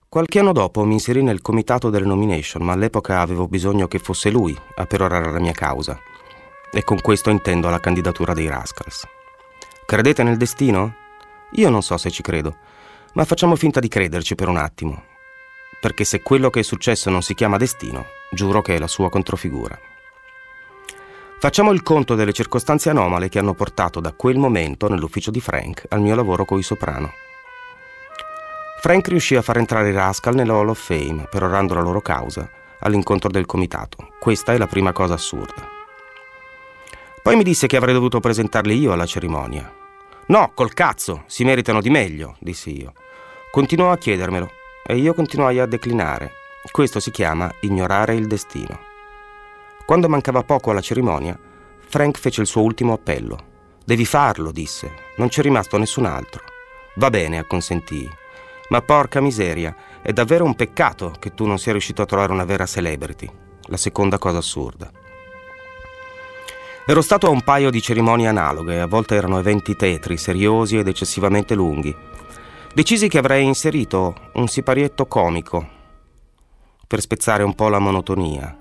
Qualche 0.08 0.38
anno 0.38 0.52
dopo 0.52 0.84
mi 0.84 0.94
inserì 0.94 1.22
nel 1.22 1.42
comitato 1.42 1.90
delle 1.90 2.06
nomination, 2.06 2.64
ma 2.64 2.72
all'epoca 2.72 3.20
avevo 3.20 3.48
bisogno 3.48 3.86
che 3.86 3.98
fosse 3.98 4.30
lui 4.30 4.56
a 4.76 4.86
perorare 4.86 5.30
la 5.30 5.38
mia 5.38 5.52
causa. 5.52 6.00
E 6.72 6.84
con 6.84 7.00
questo 7.00 7.28
intendo 7.30 7.68
la 7.68 7.78
candidatura 7.78 8.32
dei 8.32 8.48
Rascals. 8.48 9.06
Credete 9.84 10.22
nel 10.22 10.38
destino? 10.38 10.94
Io 11.52 11.68
non 11.68 11.82
so 11.82 11.96
se 11.98 12.10
ci 12.10 12.22
credo, 12.22 12.56
ma 13.12 13.24
facciamo 13.24 13.56
finta 13.56 13.78
di 13.78 13.88
crederci 13.88 14.34
per 14.34 14.48
un 14.48 14.56
attimo. 14.56 15.04
Perché 15.80 16.04
se 16.04 16.22
quello 16.22 16.48
che 16.48 16.60
è 16.60 16.64
successo 16.64 17.10
non 17.10 17.22
si 17.22 17.34
chiama 17.34 17.56
destino, 17.56 18.06
giuro 18.32 18.62
che 18.62 18.76
è 18.76 18.78
la 18.78 18.88
sua 18.88 19.10
controfigura. 19.10 19.78
Facciamo 21.42 21.72
il 21.72 21.82
conto 21.82 22.16
delle 22.16 22.34
circostanze 22.34 22.90
anomale 22.90 23.30
che 23.30 23.38
hanno 23.38 23.54
portato 23.54 23.98
da 23.98 24.12
quel 24.12 24.36
momento 24.36 24.90
nell'ufficio 24.90 25.30
di 25.30 25.40
Frank 25.40 25.86
al 25.88 26.02
mio 26.02 26.14
lavoro 26.14 26.44
coi 26.44 26.62
soprano. 26.62 27.10
Frank 28.82 29.08
riuscì 29.08 29.36
a 29.36 29.42
far 29.42 29.56
entrare 29.56 29.88
i 29.88 29.94
Rascal 29.94 30.34
nella 30.34 30.52
Hall 30.52 30.68
of 30.68 30.78
Fame, 30.78 31.26
perorando 31.30 31.72
la 31.72 31.80
loro 31.80 32.02
causa, 32.02 32.46
all'incontro 32.80 33.30
del 33.30 33.46
comitato. 33.46 34.08
Questa 34.20 34.52
è 34.52 34.58
la 34.58 34.66
prima 34.66 34.92
cosa 34.92 35.14
assurda. 35.14 35.66
Poi 37.22 37.36
mi 37.36 37.42
disse 37.42 37.66
che 37.66 37.78
avrei 37.78 37.94
dovuto 37.94 38.20
presentarli 38.20 38.78
io 38.78 38.92
alla 38.92 39.06
cerimonia. 39.06 39.72
No, 40.26 40.52
col 40.54 40.74
cazzo, 40.74 41.22
si 41.24 41.44
meritano 41.44 41.80
di 41.80 41.88
meglio, 41.88 42.36
dissi 42.38 42.78
io. 42.78 42.92
Continuò 43.50 43.90
a 43.90 43.96
chiedermelo 43.96 44.50
e 44.84 44.96
io 44.96 45.14
continuai 45.14 45.58
a 45.58 45.64
declinare. 45.64 46.32
Questo 46.70 47.00
si 47.00 47.10
chiama 47.10 47.50
ignorare 47.60 48.14
il 48.14 48.26
destino. 48.26 48.89
Quando 49.90 50.08
mancava 50.08 50.44
poco 50.44 50.70
alla 50.70 50.80
cerimonia, 50.80 51.36
Frank 51.88 52.16
fece 52.16 52.42
il 52.42 52.46
suo 52.46 52.62
ultimo 52.62 52.92
appello. 52.92 53.38
Devi 53.84 54.04
farlo, 54.04 54.52
disse. 54.52 54.88
Non 55.16 55.26
c'è 55.26 55.42
rimasto 55.42 55.78
nessun 55.78 56.04
altro. 56.04 56.44
Va 56.94 57.10
bene, 57.10 57.38
acconsentì. 57.38 58.08
Ma 58.68 58.82
porca 58.82 59.20
miseria, 59.20 59.74
è 60.00 60.12
davvero 60.12 60.44
un 60.44 60.54
peccato 60.54 61.12
che 61.18 61.34
tu 61.34 61.44
non 61.44 61.58
sia 61.58 61.72
riuscito 61.72 62.02
a 62.02 62.06
trovare 62.06 62.30
una 62.30 62.44
vera 62.44 62.66
celebrity. 62.66 63.28
La 63.62 63.76
seconda 63.76 64.16
cosa 64.18 64.38
assurda. 64.38 64.88
Ero 66.86 67.02
stato 67.02 67.26
a 67.26 67.30
un 67.30 67.42
paio 67.42 67.70
di 67.70 67.82
cerimonie 67.82 68.28
analoghe, 68.28 68.80
a 68.80 68.86
volte 68.86 69.16
erano 69.16 69.40
eventi 69.40 69.74
tetri, 69.74 70.16
seriosi 70.18 70.78
ed 70.78 70.86
eccessivamente 70.86 71.56
lunghi. 71.56 71.92
Decisi 72.72 73.08
che 73.08 73.18
avrei 73.18 73.44
inserito 73.44 74.14
un 74.34 74.46
siparietto 74.46 75.06
comico 75.06 75.66
per 76.86 77.00
spezzare 77.00 77.42
un 77.42 77.56
po' 77.56 77.68
la 77.68 77.80
monotonia 77.80 78.59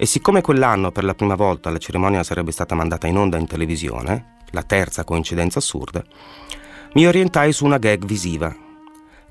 e 0.00 0.06
siccome 0.06 0.40
quell'anno 0.40 0.92
per 0.92 1.02
la 1.02 1.14
prima 1.14 1.34
volta 1.34 1.70
la 1.70 1.78
cerimonia 1.78 2.22
sarebbe 2.22 2.52
stata 2.52 2.76
mandata 2.76 3.08
in 3.08 3.16
onda 3.16 3.36
in 3.36 3.48
televisione, 3.48 4.36
la 4.52 4.62
terza 4.62 5.02
coincidenza 5.02 5.58
assurda, 5.58 6.04
mi 6.94 7.04
orientai 7.04 7.52
su 7.52 7.64
una 7.64 7.78
gag 7.78 8.04
visiva. 8.04 8.54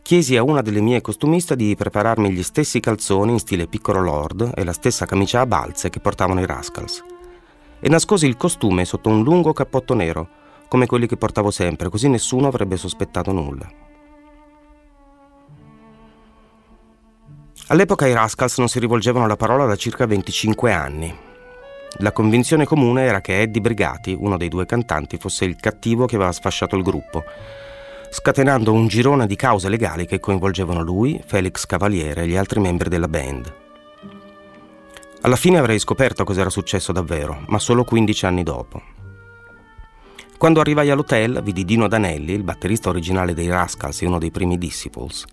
Chiesi 0.01 0.35
a 0.35 0.43
una 0.43 0.61
delle 0.61 0.81
mie 0.81 0.99
costumiste 0.99 1.55
di 1.55 1.73
prepararmi 1.75 2.31
gli 2.31 2.43
stessi 2.43 2.81
calzoni 2.81 3.31
in 3.31 3.39
stile 3.39 3.67
piccolo 3.67 4.01
lord 4.01 4.51
e 4.55 4.65
la 4.65 4.73
stessa 4.73 5.05
camicia 5.05 5.39
a 5.39 5.45
balze 5.45 5.89
che 5.89 6.01
portavano 6.01 6.41
i 6.41 6.45
Rascals. 6.45 7.01
E 7.79 7.87
nascosi 7.87 8.27
il 8.27 8.35
costume 8.35 8.83
sotto 8.83 9.07
un 9.07 9.23
lungo 9.23 9.53
cappotto 9.53 9.93
nero, 9.93 10.29
come 10.67 10.85
quelli 10.85 11.07
che 11.07 11.15
portavo 11.15 11.49
sempre, 11.49 11.89
così 11.89 12.09
nessuno 12.09 12.47
avrebbe 12.47 12.75
sospettato 12.75 13.31
nulla. 13.31 13.86
All'epoca 17.69 18.07
i 18.07 18.13
Rascals 18.13 18.59
non 18.59 18.69
si 18.69 18.79
rivolgevano 18.79 19.27
la 19.27 19.35
parola 19.35 19.65
da 19.65 19.75
circa 19.75 20.05
25 20.05 20.71
anni. 20.71 21.13
La 21.97 22.13
convinzione 22.13 22.63
comune 22.63 23.03
era 23.03 23.19
che 23.19 23.41
Eddie 23.41 23.59
Brigati, 23.59 24.15
uno 24.17 24.37
dei 24.37 24.47
due 24.47 24.65
cantanti, 24.65 25.17
fosse 25.17 25.43
il 25.43 25.57
cattivo 25.57 26.05
che 26.05 26.15
aveva 26.15 26.31
sfasciato 26.31 26.77
il 26.77 26.83
gruppo, 26.83 27.25
scatenando 28.09 28.71
un 28.71 28.87
girone 28.87 29.27
di 29.27 29.35
cause 29.35 29.67
legali 29.67 30.05
che 30.05 30.21
coinvolgevano 30.21 30.81
lui, 30.81 31.21
Felix 31.25 31.65
Cavaliere 31.65 32.23
e 32.23 32.27
gli 32.27 32.37
altri 32.37 32.61
membri 32.61 32.87
della 32.87 33.09
band. 33.09 33.53
Alla 35.23 35.35
fine 35.35 35.57
avrei 35.57 35.79
scoperto 35.79 36.23
cos'era 36.23 36.49
successo 36.49 36.93
davvero, 36.93 37.43
ma 37.47 37.59
solo 37.59 37.83
15 37.83 38.25
anni 38.25 38.43
dopo. 38.43 38.81
Quando 40.37 40.61
arrivai 40.61 40.89
all'hotel 40.89 41.41
vidi 41.43 41.65
Dino 41.65 41.89
Danelli, 41.89 42.31
il 42.31 42.43
batterista 42.43 42.87
originale 42.87 43.33
dei 43.33 43.49
Rascals 43.49 44.03
e 44.03 44.05
uno 44.05 44.19
dei 44.19 44.31
primi 44.31 44.57
Disciples, 44.57 45.25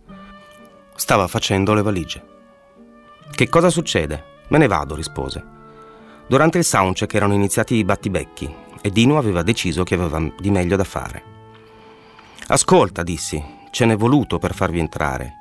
Stava 0.96 1.26
facendo 1.26 1.74
le 1.74 1.82
valigie. 1.82 2.22
Che 3.30 3.48
cosa 3.48 3.68
succede? 3.68 4.32
Me 4.48 4.58
ne 4.58 4.66
vado, 4.68 4.94
rispose. 4.94 5.44
Durante 6.26 6.58
il 6.58 6.64
soundcheck 6.64 7.12
erano 7.14 7.34
iniziati 7.34 7.74
i 7.74 7.84
battibecchi 7.84 8.52
e 8.80 8.90
Dino 8.90 9.18
aveva 9.18 9.42
deciso 9.42 9.82
che 9.82 9.94
aveva 9.94 10.22
di 10.38 10.50
meglio 10.50 10.76
da 10.76 10.84
fare. 10.84 11.22
Ascolta, 12.46 13.02
dissi, 13.02 13.42
ce 13.70 13.84
n'è 13.86 13.96
voluto 13.96 14.38
per 14.38 14.54
farvi 14.54 14.78
entrare. 14.78 15.34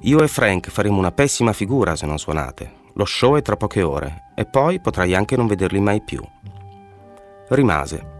Io 0.00 0.22
e 0.22 0.28
Frank 0.28 0.68
faremo 0.68 0.98
una 0.98 1.12
pessima 1.12 1.52
figura 1.52 1.96
se 1.96 2.04
non 2.04 2.18
suonate. 2.18 2.84
Lo 2.94 3.04
show 3.04 3.36
è 3.36 3.42
tra 3.42 3.56
poche 3.56 3.82
ore 3.82 4.32
e 4.34 4.44
poi 4.44 4.78
potrai 4.80 5.14
anche 5.14 5.36
non 5.36 5.46
vederli 5.46 5.80
mai 5.80 6.02
più. 6.02 6.22
Rimase. 7.48 8.14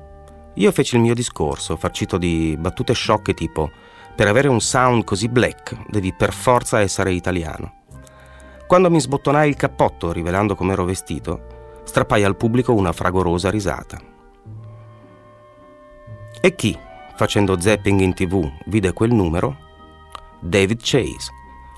Io 0.54 0.72
feci 0.72 0.96
il 0.96 1.02
mio 1.02 1.14
discorso, 1.14 1.76
farcito 1.76 2.16
di 2.16 2.56
battute 2.58 2.94
sciocche 2.94 3.34
tipo 3.34 3.70
per 4.16 4.28
avere 4.28 4.48
un 4.48 4.60
sound 4.60 5.04
così 5.04 5.28
black 5.28 5.76
devi 5.88 6.14
per 6.14 6.32
forza 6.32 6.80
essere 6.80 7.12
italiano. 7.12 7.82
Quando 8.66 8.90
mi 8.90 8.98
sbottonai 8.98 9.48
il 9.48 9.56
cappotto 9.56 10.10
rivelando 10.10 10.54
com'ero 10.54 10.84
vestito, 10.84 11.82
strappai 11.84 12.24
al 12.24 12.36
pubblico 12.36 12.72
una 12.72 12.92
fragorosa 12.92 13.50
risata. 13.50 13.98
E 16.40 16.54
chi, 16.54 16.76
facendo 17.14 17.60
zapping 17.60 18.00
in 18.00 18.14
tv, 18.14 18.50
vide 18.66 18.92
quel 18.92 19.12
numero? 19.12 19.56
David 20.40 20.80
Chase, 20.82 21.30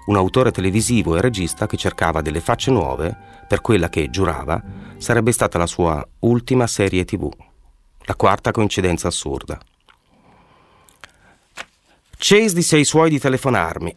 un 0.06 0.16
autore 0.16 0.52
televisivo 0.52 1.16
e 1.16 1.20
regista 1.20 1.66
che 1.66 1.76
cercava 1.76 2.22
delle 2.22 2.40
facce 2.40 2.70
nuove 2.70 3.16
per 3.48 3.60
quella 3.60 3.88
che, 3.88 4.10
giurava, 4.10 4.62
sarebbe 4.96 5.32
stata 5.32 5.58
la 5.58 5.66
sua 5.66 6.06
ultima 6.20 6.66
serie 6.66 7.04
tv. 7.04 7.28
La 8.04 8.14
quarta 8.14 8.52
coincidenza 8.52 9.08
assurda. 9.08 9.58
Chase 12.20 12.52
disse 12.52 12.74
ai 12.74 12.84
suoi 12.84 13.10
di 13.10 13.20
telefonarmi. 13.20 13.96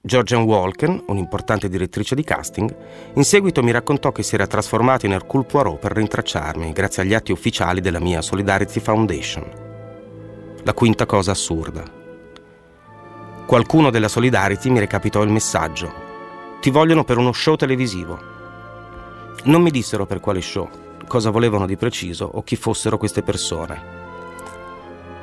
Georgian 0.00 0.44
Walken, 0.44 1.04
un'importante 1.08 1.68
direttrice 1.68 2.14
di 2.14 2.24
casting, 2.24 2.74
in 3.12 3.22
seguito 3.22 3.62
mi 3.62 3.70
raccontò 3.70 4.12
che 4.12 4.22
si 4.22 4.34
era 4.34 4.46
trasformato 4.46 5.04
in 5.04 5.12
Hercule 5.12 5.44
Poirot 5.44 5.78
per 5.78 5.92
rintracciarmi 5.92 6.72
grazie 6.72 7.02
agli 7.02 7.12
atti 7.12 7.32
ufficiali 7.32 7.82
della 7.82 8.00
mia 8.00 8.22
Solidarity 8.22 8.80
Foundation. 8.80 9.44
La 10.62 10.72
quinta 10.72 11.04
cosa 11.04 11.32
assurda. 11.32 11.84
Qualcuno 13.44 13.90
della 13.90 14.08
Solidarity 14.08 14.70
mi 14.70 14.78
recapitò 14.78 15.22
il 15.22 15.30
messaggio. 15.30 15.92
Ti 16.62 16.70
vogliono 16.70 17.04
per 17.04 17.18
uno 17.18 17.32
show 17.32 17.56
televisivo. 17.56 18.18
Non 19.44 19.60
mi 19.60 19.70
dissero 19.70 20.06
per 20.06 20.20
quale 20.20 20.40
show, 20.40 20.66
cosa 21.06 21.28
volevano 21.28 21.66
di 21.66 21.76
preciso 21.76 22.24
o 22.24 22.42
chi 22.42 22.56
fossero 22.56 22.96
queste 22.96 23.22
persone. 23.22 23.99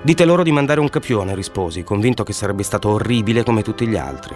Dite 0.01 0.25
loro 0.25 0.43
di 0.43 0.51
mandare 0.51 0.79
un 0.79 0.89
capione, 0.89 1.36
risposi, 1.36 1.83
convinto 1.83 2.23
che 2.23 2.31
sarebbe 2.31 2.63
stato 2.63 2.89
orribile 2.89 3.43
come 3.43 3.62
tutti 3.62 3.86
gli 3.88 3.97
altri. 3.97 4.36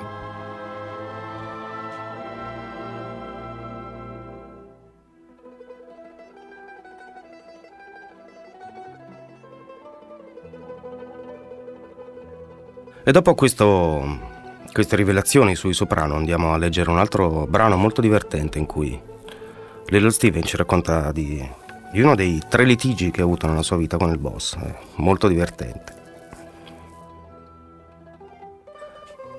E 13.04 13.12
dopo 13.12 13.34
questo, 13.34 14.20
queste 14.72 14.96
rivelazioni 14.96 15.56
sui 15.56 15.74
soprano 15.74 16.16
andiamo 16.16 16.54
a 16.54 16.58
leggere 16.58 16.90
un 16.90 17.00
altro 17.00 17.48
brano 17.48 17.76
molto 17.76 18.00
divertente 18.00 18.60
in 18.60 18.66
cui 18.66 19.00
Little 19.88 20.12
Steven 20.12 20.44
ci 20.44 20.56
racconta 20.56 21.12
di 21.12 21.46
di 21.92 22.02
uno 22.02 22.16
dei 22.16 22.42
tre 22.48 22.64
litigi 22.64 23.12
che 23.12 23.22
ha 23.22 23.26
avuto 23.26 23.48
nella 23.48 23.64
sua 23.64 23.78
vita 23.78 23.98
con 23.98 24.10
il 24.10 24.18
boss. 24.18 24.56
È 24.56 24.76
molto 24.96 25.28
divertente. 25.28 26.00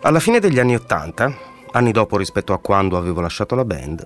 Alla 0.02 0.20
fine 0.20 0.38
degli 0.38 0.58
anni 0.58 0.74
Ottanta, 0.74 1.32
anni 1.70 1.92
dopo 1.92 2.16
rispetto 2.16 2.52
a 2.52 2.58
quando 2.58 2.98
avevo 2.98 3.20
lasciato 3.20 3.54
la 3.54 3.64
band, 3.64 4.04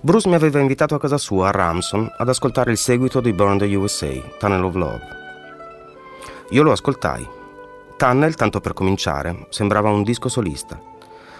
Bruce 0.00 0.28
mi 0.28 0.34
aveva 0.34 0.60
invitato 0.60 0.94
a 0.94 0.98
casa 0.98 1.18
sua 1.18 1.48
a 1.48 1.50
Ramson 1.50 2.10
ad 2.16 2.28
ascoltare 2.28 2.70
il 2.70 2.78
seguito 2.78 3.20
di 3.20 3.32
Burn 3.32 3.58
the 3.58 3.74
USA, 3.74 4.10
Tunnel 4.38 4.64
of 4.64 4.74
Love. 4.74 5.00
Io 6.50 6.62
lo 6.62 6.72
ascoltai. 6.72 7.28
Tunnel, 7.96 8.34
tanto 8.34 8.60
per 8.60 8.72
cominciare, 8.72 9.46
sembrava 9.50 9.90
un 9.90 10.02
disco 10.02 10.28
solista. 10.28 10.80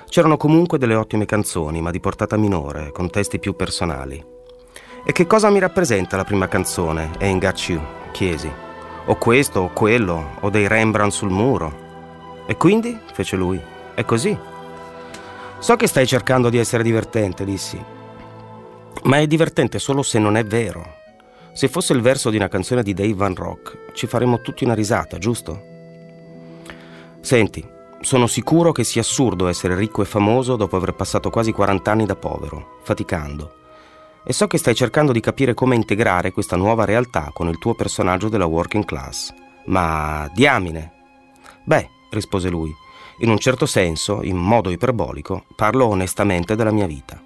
C'erano 0.09 0.37
comunque 0.37 0.77
delle 0.77 0.95
ottime 0.95 1.25
canzoni, 1.25 1.81
ma 1.81 1.91
di 1.91 2.01
portata 2.01 2.37
minore, 2.37 2.93
con 2.93 3.11
testi 3.11 3.39
più 3.39 3.55
personali. 3.55 4.37
E 5.09 5.13
che 5.13 5.27
cosa 5.27 5.49
mi 5.49 5.59
rappresenta 5.59 6.19
la 6.19 6.25
prima 6.25 6.49
canzone, 6.49 7.13
Ain't 7.21 7.43
Got 7.43 7.59
You? 7.61 7.81
chiesi. 8.13 8.53
O 9.07 9.17
questo, 9.17 9.61
o 9.61 9.71
quello, 9.71 10.37
o 10.41 10.51
dei 10.51 10.69
Rembrandt 10.69 11.15
sul 11.15 11.31
muro. 11.31 12.45
E 12.47 12.59
quindi? 12.59 12.95
fece 13.15 13.35
lui. 13.35 13.59
È 13.95 14.05
così. 14.05 14.39
So 15.61 15.77
che 15.77 15.87
stai 15.87 16.07
cercando 16.07 16.51
di 16.51 16.59
essere 16.59 16.83
divertente, 16.83 17.47
dissi. 17.47 17.83
Ma 19.05 19.17
è 19.17 19.27
divertente 19.27 19.79
solo 19.79 20.03
se 20.03 20.19
non 20.19 20.37
è 20.37 20.45
vero. 20.45 20.97
Se 21.53 21.69
fosse 21.69 21.95
il 21.95 22.03
verso 22.03 22.29
di 22.29 22.37
una 22.37 22.49
canzone 22.49 22.83
di 22.83 22.93
Dave 22.93 23.15
Van 23.15 23.35
Rock, 23.35 23.93
ci 23.95 24.07
faremmo 24.07 24.43
tutti 24.43 24.65
una 24.65 24.75
risata, 24.75 25.17
giusto? 25.17 25.63
Senti, 27.21 27.67
sono 28.03 28.27
sicuro 28.27 28.73
che 28.73 28.85
sia 28.85 29.01
assurdo 29.01 29.49
essere 29.49 29.75
ricco 29.75 30.03
e 30.03 30.05
famoso 30.05 30.57
dopo 30.57 30.77
aver 30.77 30.93
passato 30.93 31.31
quasi 31.31 31.51
40 31.51 31.91
anni 31.91 32.05
da 32.05 32.15
povero, 32.15 32.81
faticando. 32.83 33.58
E 34.25 34.33
so 34.33 34.47
che 34.47 34.59
stai 34.59 34.75
cercando 34.75 35.13
di 35.13 35.21
capire 35.21 35.55
come 35.55 35.75
integrare 35.75 36.33
questa 36.33 36.57
nuova 36.57 36.85
realtà 36.85 37.31
con 37.33 37.49
il 37.49 37.59
tuo 37.59 37.75
personaggio 37.75 38.29
della 38.29 38.47
working 38.47 38.85
class. 38.85 39.33
Ma 39.67 40.31
diamine! 40.35 40.93
Beh, 41.65 41.89
rispose 42.11 42.49
lui. 42.49 42.73
In 43.21 43.31
un 43.31 43.39
certo 43.39 43.67
senso, 43.67 44.23
in 44.23 44.37
modo 44.37 44.71
iperbolico, 44.71 45.45
parlo 45.57 45.87
onestamente 45.87 46.55
della 46.55 46.71
mia 46.71 46.87
vita. 46.87 47.21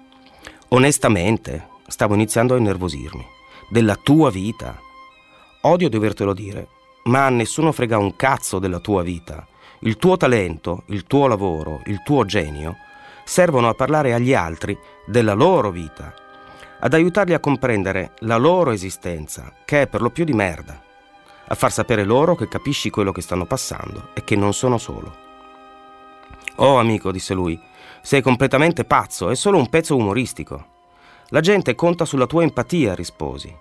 Onestamente, 0.69 1.67
stavo 1.87 2.13
iniziando 2.13 2.55
a 2.55 2.57
innervosirmi. 2.57 3.25
Della 3.69 3.95
tua 3.95 4.31
vita. 4.31 4.79
Odio 5.61 5.89
dovertelo 5.89 6.33
dire, 6.33 6.67
ma 7.03 7.25
a 7.25 7.29
nessuno 7.29 7.71
frega 7.71 7.97
un 7.97 8.15
cazzo 8.15 8.59
della 8.59 8.79
tua 8.79 9.03
vita. 9.03 9.45
Il 9.79 9.97
tuo 9.97 10.17
talento, 10.17 10.83
il 10.87 11.03
tuo 11.05 11.27
lavoro, 11.27 11.81
il 11.85 12.01
tuo 12.03 12.25
genio 12.25 12.75
servono 13.23 13.69
a 13.69 13.73
parlare 13.73 14.13
agli 14.13 14.33
altri 14.33 14.77
della 15.05 15.33
loro 15.33 15.71
vita, 15.71 16.13
ad 16.83 16.93
aiutarli 16.93 17.33
a 17.33 17.39
comprendere 17.39 18.11
la 18.19 18.35
loro 18.35 18.71
esistenza, 18.71 19.53
che 19.63 19.83
è 19.83 19.87
per 19.87 20.01
lo 20.01 20.09
più 20.09 20.25
di 20.25 20.33
merda 20.33 20.91
a 21.47 21.55
far 21.55 21.71
sapere 21.71 22.03
loro 22.03 22.35
che 22.35 22.47
capisci 22.47 22.89
quello 22.89 23.11
che 23.11 23.21
stanno 23.21 23.45
passando 23.45 24.09
e 24.13 24.23
che 24.23 24.35
non 24.35 24.53
sono 24.53 24.77
solo. 24.77 25.21
Oh 26.55 26.77
amico, 26.77 27.11
disse 27.11 27.33
lui, 27.33 27.59
sei 28.01 28.21
completamente 28.21 28.85
pazzo, 28.85 29.29
è 29.29 29.35
solo 29.35 29.57
un 29.57 29.69
pezzo 29.69 29.95
umoristico. 29.95 30.71
La 31.29 31.41
gente 31.41 31.75
conta 31.75 32.05
sulla 32.05 32.27
tua 32.27 32.43
empatia, 32.43 32.95
risposi. 32.95 33.55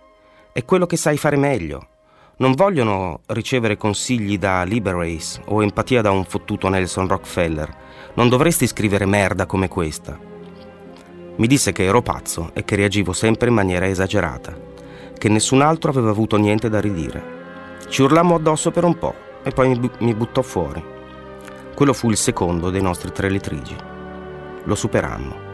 È 0.52 0.64
quello 0.64 0.86
che 0.86 0.96
sai 0.96 1.16
fare 1.16 1.36
meglio. 1.36 1.88
Non 2.36 2.52
vogliono 2.52 3.20
ricevere 3.26 3.76
consigli 3.76 4.38
da 4.38 4.62
Liberace 4.62 5.42
o 5.46 5.62
empatia 5.62 6.02
da 6.02 6.10
un 6.10 6.24
fottuto 6.24 6.68
Nelson 6.68 7.08
Rockefeller. 7.08 7.76
Non 8.14 8.28
dovresti 8.28 8.66
scrivere 8.66 9.06
merda 9.06 9.46
come 9.46 9.68
questa. 9.68 10.31
Mi 11.34 11.46
disse 11.46 11.72
che 11.72 11.84
ero 11.84 12.02
pazzo 12.02 12.50
e 12.52 12.62
che 12.64 12.76
reagivo 12.76 13.14
sempre 13.14 13.48
in 13.48 13.54
maniera 13.54 13.86
esagerata, 13.86 14.54
che 15.16 15.28
nessun 15.30 15.62
altro 15.62 15.90
aveva 15.90 16.10
avuto 16.10 16.36
niente 16.36 16.68
da 16.68 16.78
ridire. 16.78 17.40
Ci 17.88 18.02
urlammo 18.02 18.34
addosso 18.34 18.70
per 18.70 18.84
un 18.84 18.98
po' 18.98 19.14
e 19.42 19.50
poi 19.50 19.68
mi, 19.68 19.78
bu- 19.78 19.90
mi 19.98 20.14
buttò 20.14 20.42
fuori. 20.42 20.84
Quello 21.74 21.94
fu 21.94 22.10
il 22.10 22.18
secondo 22.18 22.68
dei 22.68 22.82
nostri 22.82 23.12
tre 23.12 23.30
litigi. 23.30 23.74
Lo 24.64 24.74
superammo. 24.74 25.50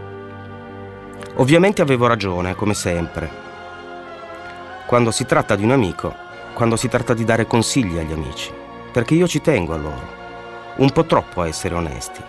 Ovviamente 1.37 1.81
avevo 1.81 2.09
ragione, 2.09 2.57
come 2.57 2.75
sempre. 2.75 3.31
Quando 4.85 5.13
si 5.13 5.27
tratta 5.27 5.55
di 5.55 5.63
un 5.63 5.71
amico, 5.71 6.13
quando 6.55 6.75
si 6.75 6.89
tratta 6.89 7.15
di 7.15 7.25
dare 7.25 7.47
consigli 7.47 7.99
agli 7.99 8.13
amici, 8.13 8.53
perché 8.91 9.15
io 9.15 9.29
ci 9.29 9.41
tengo 9.41 9.75
a 9.75 9.77
loro, 9.77 10.09
un 10.77 10.91
po' 10.91 11.05
troppo 11.07 11.43
a 11.43 11.47
essere 11.47 11.77
onesti. 11.77 12.21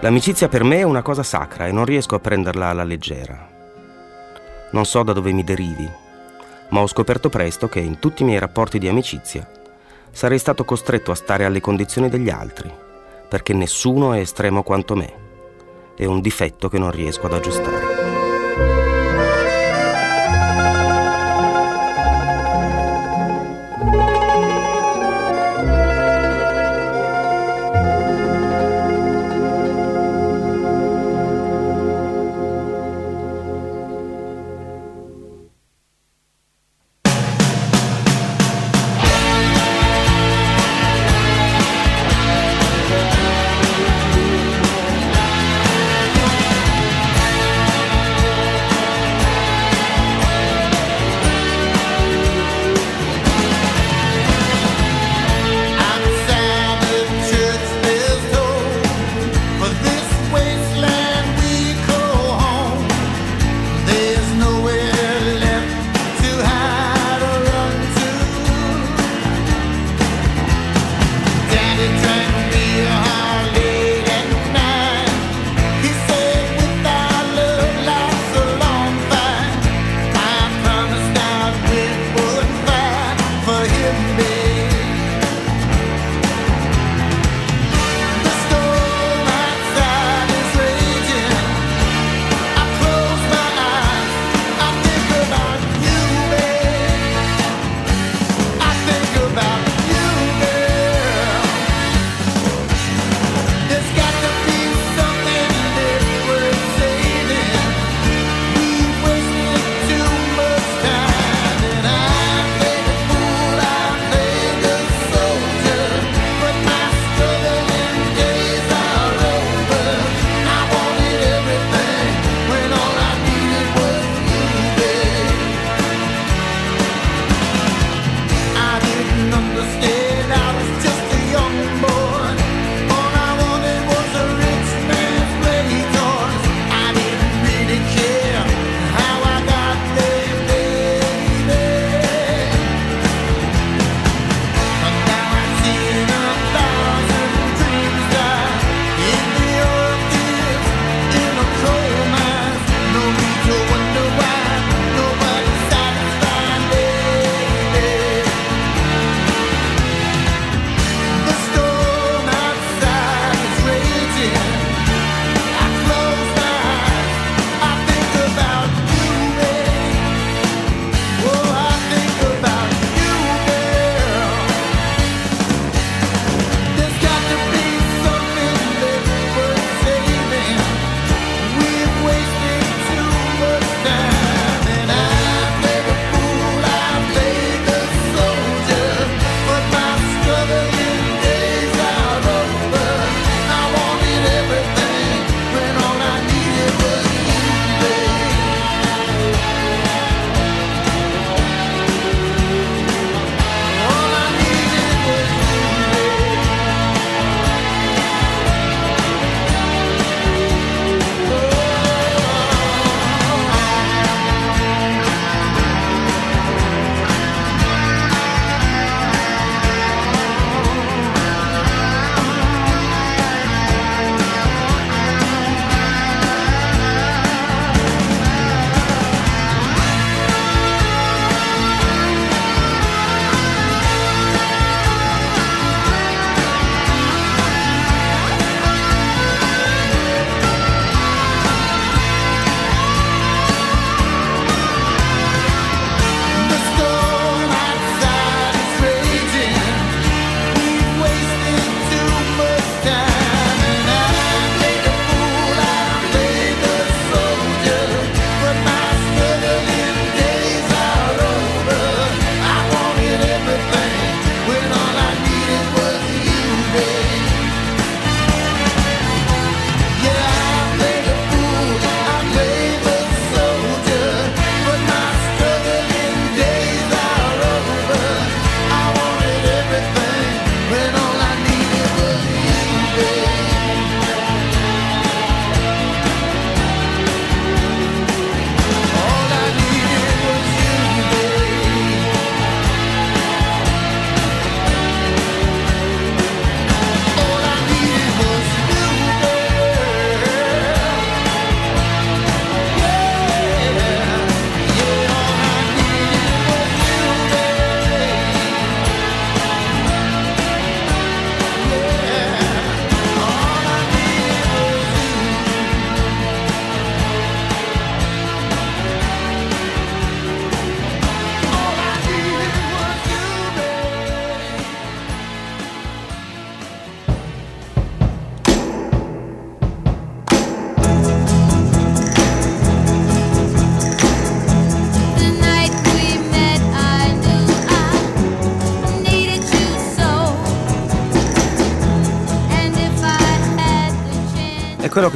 L'amicizia 0.00 0.48
per 0.48 0.62
me 0.62 0.78
è 0.78 0.82
una 0.82 1.00
cosa 1.00 1.22
sacra 1.22 1.66
e 1.66 1.72
non 1.72 1.86
riesco 1.86 2.14
a 2.14 2.20
prenderla 2.20 2.68
alla 2.68 2.84
leggera. 2.84 3.48
Non 4.72 4.84
so 4.84 5.02
da 5.02 5.14
dove 5.14 5.32
mi 5.32 5.42
derivi, 5.42 5.90
ma 6.68 6.80
ho 6.80 6.86
scoperto 6.86 7.30
presto 7.30 7.66
che 7.68 7.80
in 7.80 7.98
tutti 7.98 8.22
i 8.22 8.26
miei 8.26 8.38
rapporti 8.38 8.78
di 8.78 8.88
amicizia 8.88 9.50
sarei 10.10 10.38
stato 10.38 10.64
costretto 10.64 11.12
a 11.12 11.14
stare 11.14 11.46
alle 11.46 11.60
condizioni 11.60 12.10
degli 12.10 12.28
altri, 12.28 12.70
perché 13.28 13.54
nessuno 13.54 14.12
è 14.12 14.20
estremo 14.20 14.62
quanto 14.62 14.94
me. 14.94 15.24
È 15.96 16.04
un 16.04 16.20
difetto 16.20 16.68
che 16.68 16.78
non 16.78 16.90
riesco 16.90 17.24
ad 17.24 17.32
aggiustare. 17.32 18.05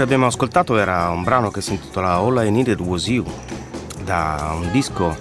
Che 0.00 0.06
abbiamo 0.06 0.28
ascoltato 0.28 0.78
era 0.78 1.10
un 1.10 1.22
brano 1.24 1.50
che 1.50 1.60
si 1.60 1.72
intitola 1.72 2.14
All 2.14 2.42
I 2.42 2.50
Needed 2.50 2.80
Was 2.80 3.06
You, 3.06 3.22
da 4.02 4.56
un 4.58 4.70
disco 4.70 5.14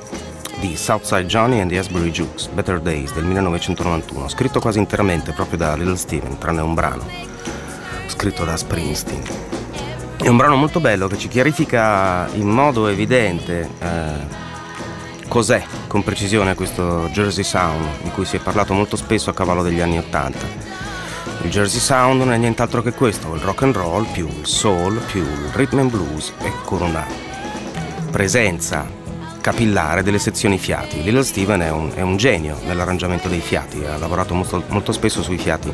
di 0.61 0.77
Southside 0.77 1.25
Johnny 1.25 1.59
and 1.59 1.69
the 1.69 1.77
Asbury 1.77 2.11
Jukes, 2.11 2.47
Better 2.47 2.79
Days 2.79 3.13
del 3.13 3.25
1991, 3.25 4.29
scritto 4.29 4.61
quasi 4.61 4.79
interamente 4.79 5.33
proprio 5.33 5.57
da 5.57 5.75
Little 5.75 5.97
Steven, 5.97 6.37
tranne 6.37 6.61
un 6.61 6.73
brano, 6.75 7.03
scritto 8.07 8.45
da 8.45 8.55
Springsteen. 8.55 9.21
È 10.15 10.29
un 10.29 10.37
brano 10.37 10.55
molto 10.55 10.79
bello 10.79 11.07
che 11.07 11.17
ci 11.17 11.27
chiarifica 11.27 12.29
in 12.35 12.47
modo 12.47 12.87
evidente 12.87 13.69
eh, 13.79 14.47
cos'è 15.27 15.61
con 15.87 16.03
precisione 16.03 16.55
questo 16.55 17.09
Jersey 17.11 17.43
Sound, 17.43 17.85
di 18.03 18.11
cui 18.11 18.23
si 18.23 18.37
è 18.37 18.39
parlato 18.39 18.73
molto 18.73 18.95
spesso 18.95 19.29
a 19.29 19.33
cavallo 19.33 19.61
degli 19.61 19.81
anni 19.81 19.97
Ottanta. 19.97 20.58
Il 21.49 21.55
Jersey 21.55 21.79
Sound 21.79 22.19
non 22.19 22.31
è 22.31 22.37
nient'altro 22.37 22.83
che 22.83 22.93
questo, 22.93 23.33
il 23.33 23.41
rock 23.41 23.63
and 23.63 23.75
roll 23.75 24.05
più 24.11 24.27
il 24.27 24.45
soul 24.45 25.01
più 25.07 25.23
il 25.23 25.49
rhythm 25.53 25.79
and 25.79 25.89
blues 25.89 26.31
e 26.43 26.51
con 26.63 26.83
una 26.83 27.03
presenza 28.11 28.87
capillare 29.41 30.03
delle 30.03 30.19
sezioni 30.19 30.59
fiati. 30.59 31.01
Little 31.01 31.23
Steven 31.23 31.61
è 31.61 31.71
un, 31.71 31.91
è 31.95 32.01
un 32.01 32.17
genio 32.17 32.59
nell'arrangiamento 32.67 33.27
dei 33.29 33.39
fiati, 33.39 33.83
ha 33.83 33.97
lavorato 33.97 34.35
molto, 34.35 34.63
molto 34.67 34.91
spesso 34.91 35.23
sui 35.23 35.39
fiati 35.39 35.73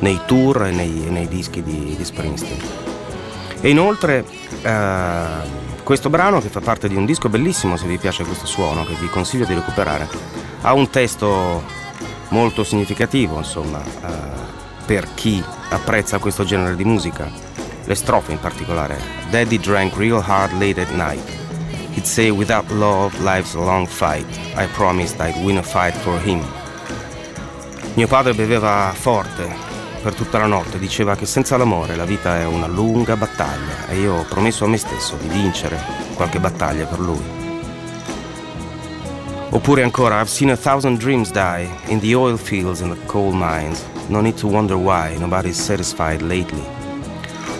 nei 0.00 0.22
tour 0.26 0.66
e 0.66 0.72
nei, 0.72 0.90
nei 0.90 1.28
dischi 1.28 1.62
di, 1.62 1.94
di, 1.96 2.04
Springsteen. 2.04 2.60
E 3.60 3.70
inoltre 3.70 4.24
eh, 4.60 5.24
questo 5.84 6.10
brano, 6.10 6.40
che 6.40 6.48
fa 6.48 6.60
parte 6.60 6.88
di 6.88 6.96
un 6.96 7.06
disco 7.06 7.28
bellissimo 7.28 7.76
se 7.76 7.86
vi 7.86 7.96
piace 7.96 8.24
questo 8.24 8.46
suono, 8.46 8.84
che 8.84 8.96
vi 8.98 9.06
consiglio 9.06 9.44
di 9.44 9.54
recuperare, 9.54 10.08
ha 10.62 10.72
un 10.72 10.90
testo 10.90 11.62
molto 12.30 12.64
significativo, 12.64 13.36
insomma. 13.36 13.80
Eh, 13.80 14.61
per 14.92 15.08
chi 15.14 15.42
apprezza 15.70 16.18
questo 16.18 16.44
genere 16.44 16.76
di 16.76 16.84
musica. 16.84 17.26
Le 17.84 17.94
strofe 17.94 18.32
in 18.32 18.38
particolare. 18.38 19.00
Daddy 19.30 19.58
drank 19.58 19.96
real 19.96 20.22
hard 20.22 20.52
late 20.60 20.78
at 20.78 20.90
night. 20.90 21.26
He'd 21.94 22.04
say 22.04 22.28
without 22.28 22.70
love 22.72 23.18
life's 23.22 23.54
a 23.54 23.58
long 23.58 23.86
fight. 23.86 24.26
I 24.54 24.66
promised 24.74 25.18
I'd 25.18 25.42
win 25.42 25.56
a 25.56 25.62
fight 25.62 25.94
for 25.94 26.20
him. 26.22 26.44
Mio 27.94 28.06
padre 28.06 28.34
beveva 28.34 28.92
forte 28.94 29.48
per 30.02 30.12
tutta 30.12 30.36
la 30.36 30.46
notte, 30.46 30.78
diceva 30.78 31.16
che 31.16 31.24
senza 31.24 31.56
l'amore 31.56 31.96
la 31.96 32.04
vita 32.04 32.38
è 32.38 32.44
una 32.44 32.66
lunga 32.66 33.16
battaglia 33.16 33.88
e 33.88 33.98
io 33.98 34.16
ho 34.16 34.24
promesso 34.24 34.66
a 34.66 34.68
me 34.68 34.76
stesso 34.76 35.16
di 35.16 35.28
vincere 35.28 35.80
qualche 36.12 36.38
battaglia 36.38 36.84
per 36.84 37.00
lui. 37.00 37.40
Oppure 39.48 39.82
ancora, 39.82 40.20
I've 40.20 40.28
seen 40.28 40.50
a 40.50 40.56
thousand 40.56 40.98
dreams 40.98 41.30
die 41.30 41.66
in 41.86 41.98
the 41.98 42.14
oil 42.14 42.36
fields 42.36 42.82
and 42.82 42.92
the 42.92 43.06
coal 43.06 43.32
mines. 43.32 43.91
No 44.08 44.20
need 44.20 44.36
to 44.40 44.48
wonder 44.48 44.76
why 44.76 45.16
nobody's 45.18 45.60
satisfied 45.60 46.20
lately. 46.20 46.62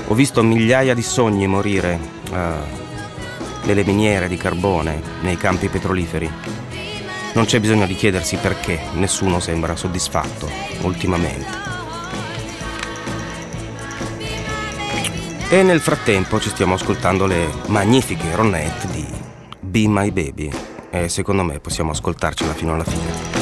Ho 0.08 0.14
visto 0.14 0.42
migliaia 0.42 0.94
di 0.94 1.02
sogni 1.02 1.46
morire 1.46 1.98
uh, 2.30 2.36
nelle 3.64 3.84
miniere 3.84 4.28
di 4.28 4.36
carbone, 4.36 5.00
nei 5.22 5.36
campi 5.36 5.68
petroliferi. 5.68 6.30
Non 7.34 7.44
c'è 7.44 7.60
bisogno 7.60 7.86
di 7.86 7.94
chiedersi 7.94 8.36
perché 8.36 8.80
nessuno 8.94 9.40
sembra 9.40 9.76
soddisfatto 9.76 10.50
ultimamente. 10.82 11.60
E 15.48 15.62
nel 15.62 15.80
frattempo 15.80 16.40
ci 16.40 16.48
stiamo 16.48 16.74
ascoltando 16.74 17.26
le 17.26 17.46
magnifiche 17.66 18.34
ronette 18.34 18.88
di 18.88 19.06
Be 19.60 19.86
My 19.86 20.10
Baby 20.10 20.50
e 20.90 21.08
secondo 21.08 21.42
me 21.42 21.60
possiamo 21.60 21.90
ascoltarcela 21.90 22.52
fino 22.52 22.74
alla 22.74 22.84
fine. 22.84 23.41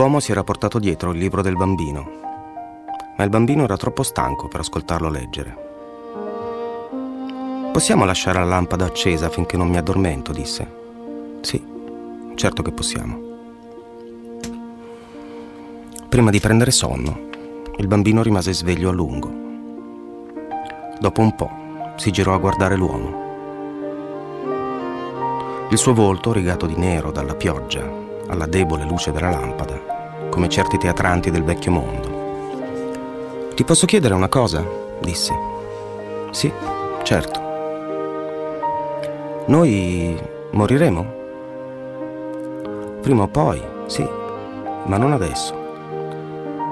L'uomo 0.00 0.18
si 0.18 0.30
era 0.30 0.42
portato 0.42 0.78
dietro 0.78 1.10
il 1.10 1.18
libro 1.18 1.42
del 1.42 1.56
bambino, 1.56 2.10
ma 3.18 3.22
il 3.22 3.28
bambino 3.28 3.64
era 3.64 3.76
troppo 3.76 4.02
stanco 4.02 4.48
per 4.48 4.60
ascoltarlo 4.60 5.10
leggere. 5.10 5.54
Possiamo 7.70 8.06
lasciare 8.06 8.38
la 8.38 8.46
lampada 8.46 8.86
accesa 8.86 9.28
finché 9.28 9.58
non 9.58 9.68
mi 9.68 9.76
addormento, 9.76 10.32
disse. 10.32 10.66
Sì, 11.42 11.62
certo 12.34 12.62
che 12.62 12.72
possiamo. 12.72 13.20
Prima 16.08 16.30
di 16.30 16.40
prendere 16.40 16.70
sonno, 16.70 17.28
il 17.76 17.86
bambino 17.86 18.22
rimase 18.22 18.54
sveglio 18.54 18.88
a 18.88 18.92
lungo. 18.92 19.30
Dopo 20.98 21.20
un 21.20 21.34
po' 21.34 21.50
si 21.96 22.10
girò 22.10 22.32
a 22.32 22.38
guardare 22.38 22.74
l'uomo. 22.74 23.28
Il 25.68 25.76
suo 25.76 25.92
volto, 25.92 26.32
rigato 26.32 26.64
di 26.64 26.76
nero 26.76 27.12
dalla 27.12 27.34
pioggia, 27.34 28.08
alla 28.30 28.46
debole 28.46 28.84
luce 28.84 29.10
della 29.10 29.30
lampada, 29.30 30.28
come 30.30 30.48
certi 30.48 30.78
teatranti 30.78 31.30
del 31.30 31.42
vecchio 31.42 31.72
mondo. 31.72 33.52
Ti 33.54 33.64
posso 33.64 33.86
chiedere 33.86 34.14
una 34.14 34.28
cosa? 34.28 34.64
disse. 35.00 35.34
Sì, 36.30 36.50
certo. 37.02 37.40
Noi 39.46 40.16
moriremo? 40.52 41.18
Prima 43.00 43.24
o 43.24 43.28
poi, 43.28 43.60
sì, 43.86 44.08
ma 44.84 44.96
non 44.96 45.12
adesso. 45.12 45.58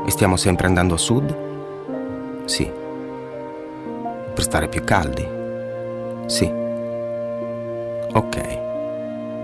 E 0.06 0.10
stiamo 0.10 0.36
sempre 0.36 0.68
andando 0.68 0.94
a 0.94 0.98
sud? 0.98 1.36
Sì. 2.44 2.70
Per 4.32 4.42
stare 4.42 4.68
più 4.68 4.84
caldi? 4.84 5.26
Sì. 6.26 6.50
Ok. 8.12 8.58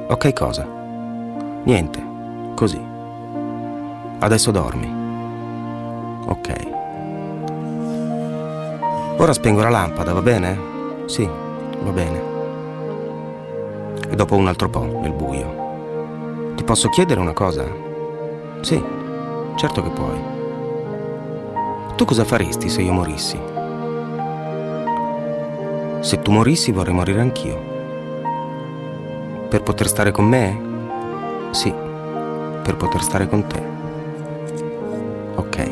Ok 0.07 0.33
cosa? 0.33 0.83
Niente, 1.65 2.03
così. 2.55 2.79
Adesso 4.19 4.51
dormi. 4.51 4.93
Ok. 6.27 6.73
Ora 9.17 9.33
spengo 9.33 9.63
la 9.63 9.71
lampada, 9.71 10.13
va 10.13 10.21
bene? 10.21 10.59
Sì, 11.07 11.27
va 11.83 11.91
bene. 11.91 12.23
E 14.11 14.15
dopo 14.15 14.37
un 14.37 14.47
altro 14.47 14.69
po', 14.69 14.85
nel 14.85 15.13
buio. 15.13 16.53
Ti 16.55 16.65
posso 16.65 16.91
chiedere 16.91 17.21
una 17.21 17.33
cosa? 17.33 17.65
Sì, 18.61 18.83
certo 19.57 19.83
che 19.83 19.89
puoi. 19.89 20.19
Tu 21.97 22.05
cosa 22.05 22.25
faresti 22.25 22.69
se 22.69 22.83
io 22.83 22.93
morissi? 22.93 23.41
Se 26.01 26.21
tu 26.21 26.31
morissi 26.31 26.73
vorrei 26.73 26.93
morire 26.93 27.21
anch'io. 27.21 27.59
Per 29.49 29.63
poter 29.63 29.89
stare 29.89 30.11
con 30.11 30.27
me? 30.27 30.73
Sì, 31.55 31.73
per 31.73 32.75
poter 32.77 33.01
stare 33.01 33.29
con 33.29 33.47
te. 33.47 33.63
Ok. 35.37 35.71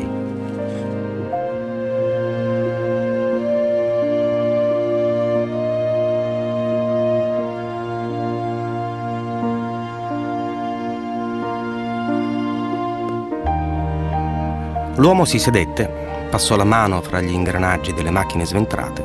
L'uomo 14.95 15.25
si 15.25 15.37
sedette, 15.37 16.27
passò 16.29 16.55
la 16.55 16.63
mano 16.63 17.01
fra 17.01 17.19
gli 17.19 17.33
ingranaggi 17.33 17.91
delle 17.91 18.09
macchine 18.09 18.45
sventrate 18.45 19.03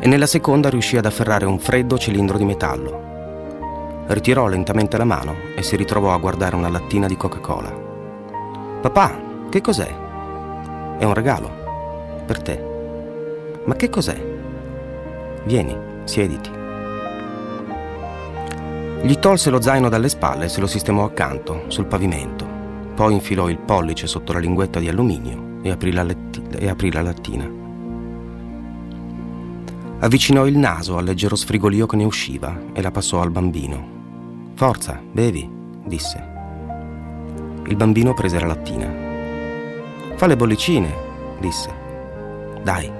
e 0.00 0.08
nella 0.08 0.26
seconda 0.26 0.70
riuscì 0.70 0.96
ad 0.96 1.04
afferrare 1.04 1.44
un 1.44 1.58
freddo 1.58 1.98
cilindro 1.98 2.38
di 2.38 2.44
metallo 2.46 3.11
ritirò 4.06 4.46
lentamente 4.46 4.96
la 4.96 5.04
mano 5.04 5.34
e 5.54 5.62
si 5.62 5.76
ritrovò 5.76 6.12
a 6.12 6.18
guardare 6.18 6.56
una 6.56 6.68
lattina 6.68 7.06
di 7.06 7.16
Coca-Cola. 7.16 7.72
Papà, 8.80 9.20
che 9.48 9.60
cos'è? 9.60 9.94
È 10.98 11.04
un 11.04 11.14
regalo. 11.14 11.50
Per 12.26 12.42
te. 12.42 12.64
Ma 13.64 13.74
che 13.74 13.88
cos'è? 13.88 14.20
Vieni, 15.44 15.76
siediti. 16.04 16.50
Gli 19.02 19.18
tolse 19.18 19.50
lo 19.50 19.60
zaino 19.60 19.88
dalle 19.88 20.08
spalle 20.08 20.44
e 20.44 20.48
se 20.48 20.60
lo 20.60 20.66
sistemò 20.66 21.04
accanto, 21.04 21.64
sul 21.68 21.86
pavimento. 21.86 22.46
Poi 22.94 23.14
infilò 23.14 23.48
il 23.48 23.58
pollice 23.58 24.06
sotto 24.06 24.32
la 24.32 24.38
linguetta 24.38 24.78
di 24.78 24.88
alluminio 24.88 25.60
e 25.62 25.70
aprì 25.70 25.92
la, 25.92 26.02
letti- 26.02 26.44
e 26.56 26.68
aprì 26.68 26.92
la 26.92 27.02
lattina. 27.02 27.61
Avvicinò 30.02 30.46
il 30.46 30.58
naso 30.58 30.96
al 30.96 31.04
leggero 31.04 31.36
sfrigolio 31.36 31.86
che 31.86 31.94
ne 31.94 32.02
usciva 32.02 32.58
e 32.72 32.82
la 32.82 32.90
passò 32.90 33.20
al 33.20 33.30
bambino. 33.30 34.50
Forza, 34.54 35.00
bevi, 35.00 35.48
disse. 35.84 36.30
Il 37.68 37.76
bambino 37.76 38.12
prese 38.12 38.40
la 38.40 38.46
lattina. 38.46 38.92
Fa 40.16 40.26
le 40.26 40.36
bollicine, 40.36 40.92
disse. 41.38 41.70
Dai. 42.64 42.90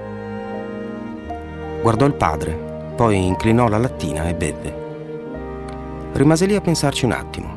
Guardò 1.82 2.06
il 2.06 2.14
padre, 2.14 2.94
poi 2.94 3.26
inclinò 3.26 3.66
la 3.66 3.78
lattina 3.78 4.28
e 4.28 4.34
bevve. 4.34 4.74
Rimase 6.12 6.46
lì 6.46 6.54
a 6.54 6.60
pensarci 6.60 7.04
un 7.04 7.10
attimo. 7.10 7.48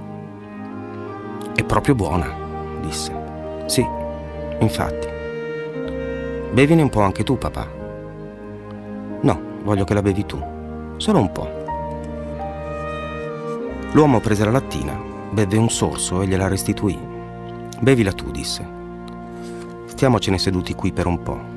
È 1.54 1.64
proprio 1.64 1.94
buona, 1.94 2.36
disse. 2.82 3.14
Sì, 3.68 3.86
infatti. 4.60 5.08
Bevine 6.52 6.82
un 6.82 6.90
po' 6.90 7.02
anche 7.02 7.24
tu, 7.24 7.38
papà. 7.38 7.75
Voglio 9.66 9.84
che 9.84 9.96
la 9.96 10.04
bevi 10.04 10.28
tu. 10.28 10.40
Solo 10.98 11.20
un 11.20 11.32
po'. 11.32 11.50
L'uomo 13.94 14.20
prese 14.20 14.46
la 14.46 14.52
lattina, 14.52 14.96
bevve 15.32 15.58
un 15.58 15.70
sorso 15.70 16.22
e 16.22 16.28
gliela 16.28 16.48
restituì. 16.48 16.96
Bevila 17.80 18.12
tu, 18.14 18.30
disse. 18.30 18.64
Stiamocene 19.88 20.38
seduti 20.38 20.76
qui 20.76 20.92
per 20.92 21.08
un 21.08 21.24
po'. 21.24 21.54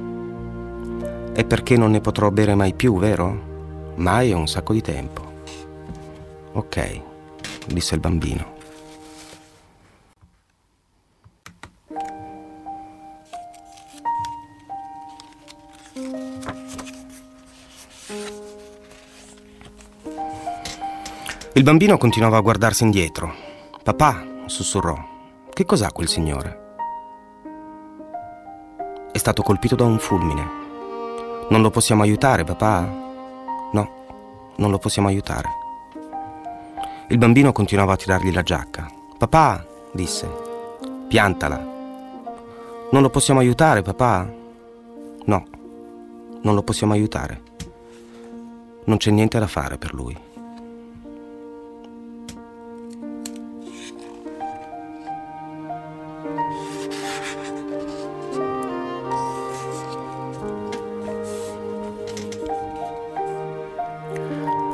È 1.34 1.44
perché 1.44 1.76
non 1.76 1.90
ne 1.90 2.00
potrò 2.00 2.30
bere 2.30 2.54
mai 2.54 2.72
più, 2.72 2.98
vero? 2.98 3.92
Mai 3.96 4.30
è 4.30 4.34
un 4.34 4.48
sacco 4.48 4.72
di 4.72 4.80
tempo. 4.80 5.20
Ok, 6.52 7.00
disse 7.66 7.94
il 7.94 8.00
bambino. 8.00 8.56
Il 21.58 21.64
bambino 21.64 21.98
continuava 21.98 22.36
a 22.36 22.40
guardarsi 22.40 22.84
indietro. 22.84 23.34
Papà, 23.82 24.24
sussurrò, 24.46 24.96
che 25.52 25.64
cos'ha 25.64 25.90
quel 25.90 26.06
signore? 26.06 26.76
È 29.10 29.18
stato 29.18 29.42
colpito 29.42 29.74
da 29.74 29.82
un 29.82 29.98
fulmine. 29.98 30.48
Non 31.48 31.60
lo 31.60 31.70
possiamo 31.70 32.02
aiutare, 32.02 32.44
papà? 32.44 32.82
No, 33.72 33.90
non 34.54 34.70
lo 34.70 34.78
possiamo 34.78 35.08
aiutare. 35.08 35.48
Il 37.08 37.18
bambino 37.18 37.50
continuava 37.50 37.94
a 37.94 37.96
tirargli 37.96 38.32
la 38.32 38.44
giacca. 38.44 38.88
Papà, 39.18 39.66
disse, 39.90 40.30
piantala. 41.08 41.56
Non 42.92 43.02
lo 43.02 43.10
possiamo 43.10 43.40
aiutare, 43.40 43.82
papà? 43.82 44.32
No, 45.24 45.44
non 46.40 46.54
lo 46.54 46.62
possiamo 46.62 46.92
aiutare. 46.92 47.42
Non 48.84 48.96
c'è 48.96 49.10
niente 49.10 49.40
da 49.40 49.48
fare 49.48 49.76
per 49.76 49.92
lui. 49.92 50.26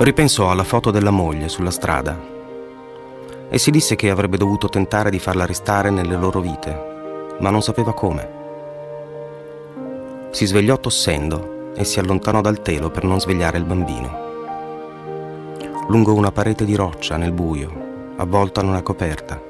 Ripensò 0.05 0.51
alla 0.51 0.65
foto 0.65 0.91
della 0.91 1.11
moglie 1.11 1.49
sulla 1.49 1.71
strada 1.71 2.21
e 3.49 3.57
si 3.57 3.71
disse 3.71 3.97
che 3.97 4.11
avrebbe 4.11 4.37
dovuto 4.37 4.69
tentare 4.69 5.09
di 5.09 5.19
farla 5.19 5.47
restare 5.47 5.89
nelle 5.89 6.15
loro 6.15 6.41
vite, 6.41 7.37
ma 7.41 7.49
non 7.49 7.63
sapeva 7.63 7.95
come. 7.95 8.29
Si 10.31 10.45
svegliò 10.45 10.79
tossendo 10.79 11.73
e 11.75 11.85
si 11.85 12.01
allontanò 12.01 12.43
dal 12.43 12.61
telo 12.61 12.91
per 12.91 13.05
non 13.05 13.19
svegliare 13.19 13.57
il 13.57 13.65
bambino. 13.65 14.19
Lungo 15.89 16.13
una 16.13 16.33
parete 16.33 16.67
di 16.67 16.75
roccia 16.75 17.17
nel 17.17 17.33
buio, 17.33 18.13
avvolto 18.19 18.61
in 18.61 18.69
una 18.69 18.83
coperta, 18.83 19.41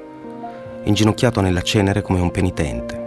inginocchiato 0.85 1.41
nella 1.41 1.63
cenere 1.63 2.01
come 2.01 2.21
un 2.21 2.31
penitente. 2.31 3.03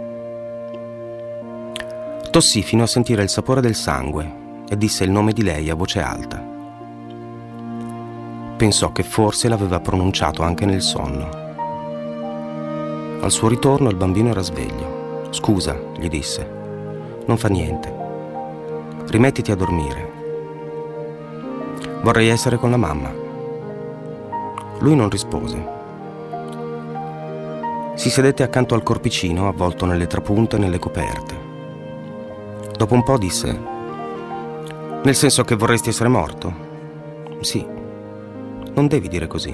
Tossì 2.29 2.61
fino 2.61 2.83
a 2.83 2.87
sentire 2.87 3.23
il 3.23 3.29
sapore 3.29 3.59
del 3.59 3.73
sangue 3.73 4.33
e 4.69 4.77
disse 4.77 5.03
il 5.03 5.09
nome 5.09 5.33
di 5.33 5.41
lei 5.41 5.71
a 5.71 5.73
voce 5.73 5.99
alta 5.99 6.48
pensò 8.59 8.91
che 8.91 9.03
forse 9.03 9.47
l'aveva 9.47 9.79
pronunciato 9.79 10.43
anche 10.43 10.65
nel 10.65 10.81
sonno. 10.81 11.29
Al 13.21 13.31
suo 13.31 13.47
ritorno 13.47 13.89
il 13.89 13.95
bambino 13.95 14.31
era 14.31 14.41
sveglio. 14.41 15.27
Scusa, 15.29 15.79
gli 15.97 16.09
disse. 16.09 16.45
Non 17.25 17.37
fa 17.37 17.47
niente. 17.47 17.89
Rimettiti 19.07 19.51
a 19.51 19.55
dormire. 19.55 20.11
Vorrei 22.01 22.27
essere 22.27 22.57
con 22.57 22.71
la 22.71 22.75
mamma. 22.75 23.09
Lui 24.79 24.93
non 24.93 25.09
rispose. 25.09 25.67
Si 27.95 28.09
sedette 28.09 28.43
accanto 28.43 28.75
al 28.75 28.83
corpicino 28.83 29.47
avvolto 29.47 29.85
nelle 29.85 30.07
trapunte 30.07 30.57
e 30.57 30.59
nelle 30.59 30.79
coperte. 30.79 31.33
Dopo 32.75 32.93
un 32.93 33.03
po' 33.03 33.17
disse, 33.17 33.57
nel 35.01 35.15
senso 35.15 35.45
che 35.45 35.55
vorresti 35.55 35.87
essere 35.87 36.09
morto? 36.09 36.67
Sì, 37.39 37.77
non 38.79 38.87
devi 38.87 39.09
dire 39.09 39.27
così. 39.27 39.53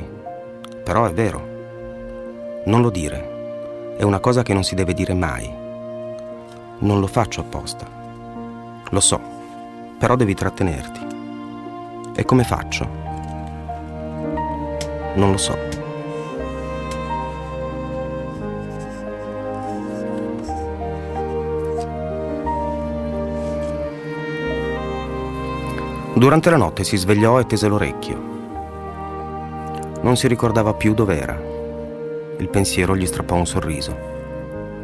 Però 0.84 1.06
è 1.06 1.12
vero. 1.12 2.62
Non 2.66 2.84
lo 2.84 2.92
dire. 2.92 3.96
È 3.98 4.04
una 4.04 4.20
cosa 4.20 4.44
che 4.44 4.54
non 4.54 4.64
si 4.64 4.76
deve 4.76 4.94
dire 4.94 5.16
mai. 5.16 5.52
Non 6.78 7.00
lo 7.00 7.08
faccio 7.08 7.42
apposta. 7.42 7.88
Lo 8.92 9.00
so, 9.00 9.20
però 9.98 10.16
devi 10.16 10.36
trattenerti. 10.36 11.00
E 12.16 12.24
come 12.24 12.44
faccio? 12.44 12.88
Non 15.16 15.32
lo 15.32 15.38
so. 15.38 15.58
Durante 26.14 26.52
la 26.52 26.58
notte 26.58 26.84
si 26.84 26.96
svegliò 26.96 27.40
e 27.40 27.48
tese 27.48 27.68
l'orecchio. 27.68 28.35
Non 30.06 30.16
si 30.18 30.28
ricordava 30.28 30.76
più 30.76 30.94
dov'era. 30.94 31.36
Il 32.38 32.48
pensiero 32.48 32.96
gli 32.96 33.08
strappò 33.08 33.38
un 33.38 33.48
sorriso. 33.48 33.98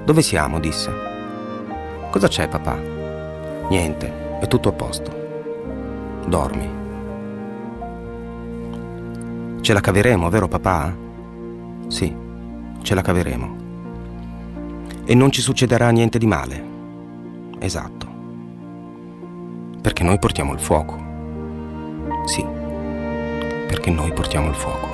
Dove 0.04 0.24
siamo? 0.24 0.60
disse. 0.60 0.92
Cosa 2.10 2.28
c'è, 2.28 2.48
papà? 2.48 2.76
Niente, 3.70 4.40
è 4.40 4.48
tutto 4.48 4.70
a 4.70 4.72
posto. 4.72 5.12
Dormi. 6.26 6.70
Ce 9.62 9.74
la 9.74 9.80
caveremo, 9.80 10.28
vero 10.30 10.48
papà? 10.48 10.98
Sì, 11.86 12.16
ce 12.82 12.96
la 12.96 13.02
caveremo. 13.04 13.56
E 15.06 15.14
non 15.14 15.32
ci 15.32 15.42
succederà 15.42 15.92
niente 15.92 16.18
di 16.18 16.26
male. 16.26 16.64
Esatto. 17.60 18.08
Perché 19.84 20.02
noi 20.04 20.18
portiamo 20.18 20.54
il 20.54 20.60
fuoco. 20.60 21.00
Sì, 22.26 22.44
perché 23.68 23.92
noi 23.92 24.12
portiamo 24.14 24.50
il 24.50 24.56
fuoco. 24.56 24.91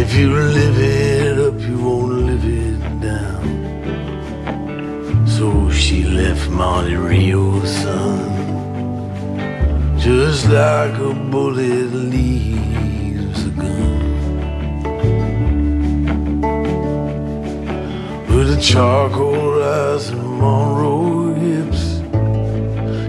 If 0.00 0.14
you 0.14 0.32
live 0.32 0.78
it 0.78 1.38
up, 1.38 1.60
you 1.60 1.76
won't 1.78 2.12
live 2.12 2.44
it 2.44 3.00
down. 3.00 3.44
So 5.26 5.70
she 5.70 6.04
left 6.04 6.48
Monte 6.50 6.94
Rio, 6.94 7.64
son. 7.64 8.28
Just 9.98 10.46
like 10.48 10.94
a 10.98 11.12
bullet 11.30 11.92
leaves 12.14 13.46
a 13.46 13.50
gun. 13.50 14.00
With 18.28 18.56
a 18.56 18.60
charcoal 18.60 19.62
eyes 19.62 20.08
and 20.10 20.24
Monroe 20.40 21.34
hips, 21.34 21.84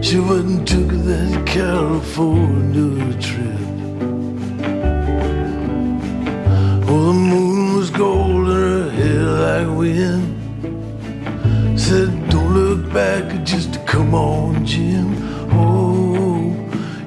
she 0.05 0.17
and 0.17 0.67
took 0.67 0.89
that 0.89 1.43
California 1.45 3.13
trip. 3.21 3.58
Like. 9.93 11.77
Said, 11.77 12.29
don't 12.29 12.53
look 12.53 12.93
back, 12.93 13.43
just 13.43 13.85
come 13.85 14.13
on, 14.13 14.65
Jim. 14.65 15.15
Oh, 15.51 16.53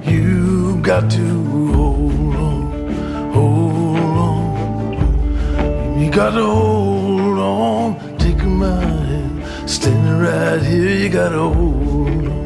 you 0.05 0.81
got 0.83 1.11
to 1.13 1.45
hold 1.45 2.35
on, 2.35 3.33
hold 3.33 4.17
on. 4.29 6.01
You 6.01 6.11
got 6.11 6.31
to 6.31 6.45
hold 6.45 7.39
on, 7.39 8.19
take 8.19 8.43
my 8.45 8.81
hand. 8.81 9.71
Standing 9.71 10.19
right 10.19 10.63
here, 10.63 10.97
you 10.97 11.09
got 11.09 11.31
to 11.31 11.39
hold 11.39 12.27
on. 12.27 12.43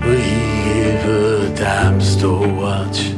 Well, 0.00 0.16
he 0.16 0.62
gave 0.64 1.00
her 1.02 1.52
a 1.52 1.54
dime 1.54 2.00
store 2.00 2.48
watch 2.48 3.11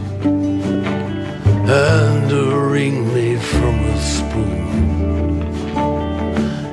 and 1.70 2.30
a 2.30 2.56
ring 2.56 3.12
made 3.14 3.40
from 3.40 3.74
a 3.84 3.98
spoon. 3.98 5.42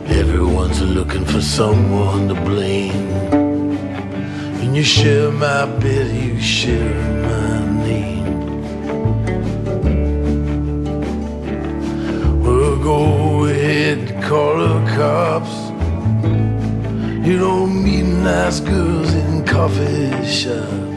Everyone's 0.08 0.82
looking 0.82 1.24
for 1.24 1.42
someone 1.42 2.28
to 2.28 2.36
blame. 2.36 3.10
When 4.60 4.76
you 4.76 4.84
share 4.84 5.32
my 5.32 5.66
bed, 5.66 6.16
you 6.16 6.40
share 6.42 6.94
my 7.24 7.86
name. 7.86 8.26
Well, 12.44 12.76
go 12.84 13.46
ahead, 13.46 14.22
call 14.24 14.58
the 14.58 14.80
cops. 14.96 15.56
You 17.26 17.38
don't 17.40 17.84
meet 17.84 18.04
nice 18.04 18.60
girls 18.60 19.14
in 19.14 19.46
coffee 19.46 20.26
shops. 20.26 20.91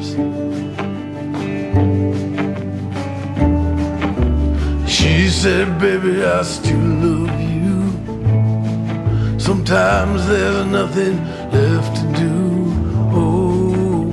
Said, 5.44 5.78
baby, 5.78 6.24
I 6.24 6.42
still 6.42 6.88
love 7.04 7.38
you. 7.38 7.78
Sometimes 9.38 10.26
there's 10.26 10.64
nothing 10.64 11.22
left 11.52 11.96
to 12.00 12.06
do. 12.24 12.34
Oh, 13.12 14.06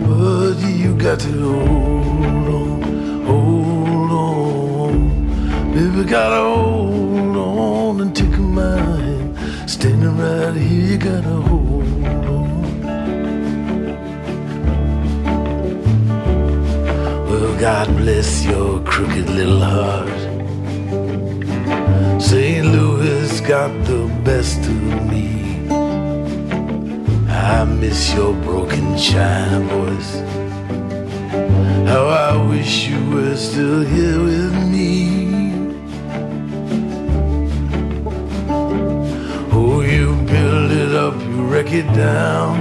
but 0.00 0.56
you 0.66 0.94
got 0.94 1.20
to 1.20 1.32
hold 1.66 2.48
on, 2.56 2.80
hold 3.26 4.12
on. 4.12 4.94
Baby, 5.74 6.04
gotta 6.08 6.42
hold 6.42 7.36
on 7.36 8.00
and 8.00 8.16
take 8.16 8.38
my 8.38 8.78
hand. 8.78 9.70
Standing 9.70 10.16
right 10.16 10.54
here, 10.56 10.86
you 10.92 10.96
gotta 10.96 11.36
hold 11.48 12.06
on. 12.24 12.62
Well, 17.28 17.60
God 17.60 17.88
bless 17.98 18.42
your 18.46 18.80
crooked 18.84 19.28
little 19.28 19.60
heart. 19.60 20.31
St. 22.22 22.64
Louis 22.64 23.40
got 23.40 23.72
the 23.84 24.06
best 24.24 24.60
of 24.60 24.82
me. 25.10 25.68
I 27.28 27.64
miss 27.64 28.14
your 28.14 28.32
broken 28.32 28.96
china 28.96 29.60
voice. 29.74 30.12
How 31.90 32.06
I 32.06 32.48
wish 32.48 32.86
you 32.88 33.00
were 33.10 33.36
still 33.36 33.82
here 33.82 34.22
with 34.22 34.54
me. 34.70 34.88
Oh, 39.52 39.80
you 39.80 40.14
build 40.32 40.70
it 40.70 40.94
up, 40.94 41.20
you 41.20 41.42
wreck 41.50 41.72
it 41.72 41.88
down. 41.92 42.54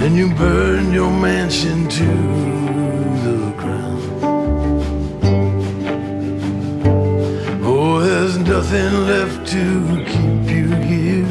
Then 0.00 0.14
you 0.16 0.28
burn 0.34 0.92
your 0.92 1.10
mansion 1.10 1.88
to 1.88 2.65
nothing 8.56 8.94
left 9.06 9.46
to 9.46 9.64
keep 10.12 10.44
you 10.56 10.68
here. 10.90 11.28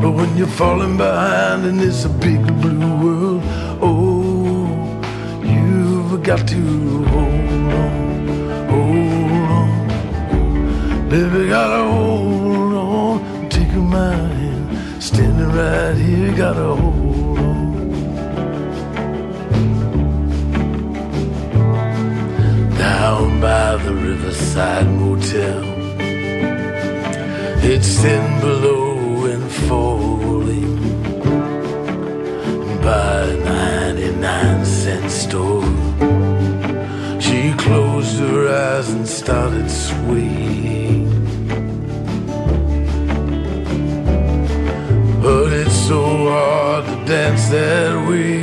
But 0.00 0.12
when 0.12 0.36
you're 0.36 0.54
falling 0.62 0.96
behind 0.96 1.66
in 1.66 1.78
this 1.78 2.06
big 2.26 2.40
blue 2.62 2.90
world, 3.02 3.42
oh, 3.82 4.68
you've 5.42 6.22
got 6.22 6.46
to 6.46 6.60
hold 7.12 7.72
on, 7.82 7.88
hold 8.72 9.50
on. 9.58 9.70
Baby, 11.08 11.48
gotta 11.48 11.82
hold 11.92 12.72
on, 12.72 13.48
take 13.48 13.74
my 13.74 14.14
hand, 14.38 15.02
standing 15.02 15.52
right 15.58 15.96
here, 15.96 16.32
gotta 16.36 16.68
hold 16.82 17.38
on. 17.38 17.70
Down 22.78 23.40
by 23.40 23.76
the 23.84 23.92
riverside 23.92 24.86
motel, 24.86 25.69
it's 27.62 28.00
thin 28.00 28.40
below 28.40 29.26
and 29.26 29.50
falling 29.68 30.76
by 32.80 33.22
a 33.22 33.36
99 33.44 34.64
cent 34.64 35.10
store. 35.10 35.62
She 37.20 37.52
closed 37.58 38.18
her 38.18 38.48
eyes 38.48 38.88
and 38.90 39.06
started 39.06 39.70
swaying. 39.70 41.10
But 45.22 45.52
it's 45.52 45.74
so 45.88 46.02
hard 46.30 46.86
to 46.86 47.04
dance 47.04 47.48
that 47.50 48.08
way 48.08 48.42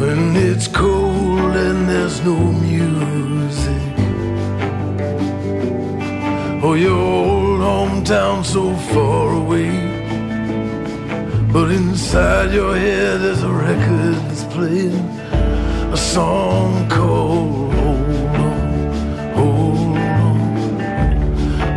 when 0.00 0.34
it's 0.34 0.66
cold 0.66 1.54
and 1.56 1.88
there's 1.88 2.20
no 2.24 2.36
music. 2.36 3.82
Oh, 6.64 6.74
your 6.74 7.35
hometown 8.06 8.44
so 8.44 8.74
far 8.94 9.32
away. 9.32 9.70
But 11.52 11.70
inside 11.72 12.52
your 12.52 12.76
head 12.76 13.20
there's 13.20 13.42
a 13.42 13.50
record 13.50 14.14
that's 14.28 14.44
playing 14.44 14.94
a 15.92 15.96
song 15.96 16.88
called 16.88 17.72
Hold 17.74 18.36
On, 18.36 18.58
Hold 19.34 19.98
On. 19.98 20.38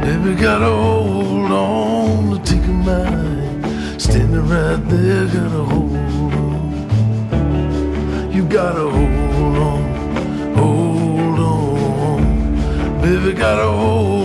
Baby, 0.02 0.36
gotta 0.40 0.70
hold 0.70 1.52
on 1.52 2.32
to 2.32 2.38
take 2.44 2.66
a 2.66 2.68
mind. 2.68 4.02
Standing 4.02 4.48
right 4.48 4.90
there, 4.90 5.26
gotta 5.26 5.64
hold 5.64 5.96
on. 5.96 6.72
You 8.32 8.44
gotta 8.46 8.90
hold 8.90 9.58
on, 9.70 9.84
hold 10.56 11.40
on. 11.40 12.22
Baby, 13.02 13.34
gotta 13.34 13.72
hold 13.72 14.19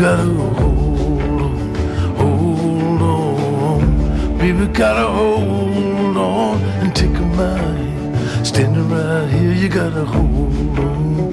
gotta 0.00 0.24
hold 0.24 1.40
on, 1.40 1.74
hold 2.16 3.02
on. 3.02 4.38
Baby, 4.38 4.66
gotta 4.72 5.06
hold 5.06 6.16
on 6.16 6.60
and 6.80 6.94
take 6.94 7.16
a 7.16 7.20
mind. 7.20 8.46
Standing 8.46 8.88
right 8.88 9.28
here, 9.28 9.52
you 9.52 9.68
gotta 9.68 10.04
hold 10.04 10.78
on. 10.78 11.30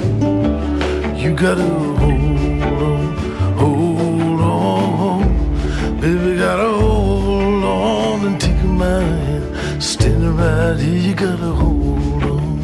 You 1.17 1.33
gotta 1.35 1.63
hold 1.63 2.61
on, 2.61 3.17
hold 3.57 4.41
on. 4.41 5.99
Baby, 5.99 6.37
gotta 6.37 6.69
hold 6.69 7.63
on 7.63 8.25
and 8.27 8.39
take 8.39 8.63
my 8.63 9.01
hand. 9.01 9.83
Standing 9.83 10.35
right 10.37 10.77
here, 10.77 11.01
you 11.07 11.15
gotta 11.15 11.51
hold 11.61 12.23
on. 12.23 12.61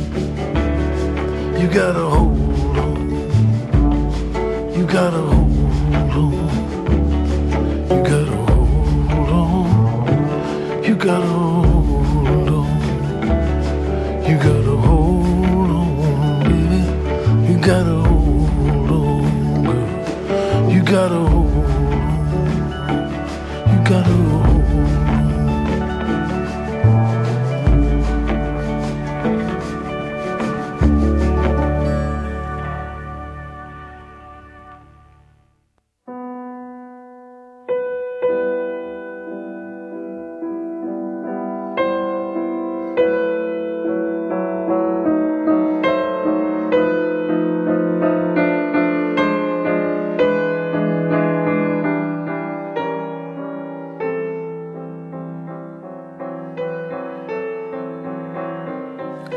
You 1.60 1.68
gotta 1.68 2.06
hold 2.16 2.78
on. 2.78 2.98
You 4.76 4.86
gotta 4.86 5.22
hold 5.22 5.47
gotta 11.08 11.26
hold 11.26 12.50
on. 12.50 12.68
You 14.28 14.36
gotta 14.38 14.76
hold 14.76 15.70
on, 15.80 16.44
baby. 16.44 16.82
You 17.50 17.58
gotta 17.60 17.96
hold 18.10 18.92
on, 18.92 19.64
girl. 19.64 20.70
You 20.70 20.82
gotta 20.84 21.37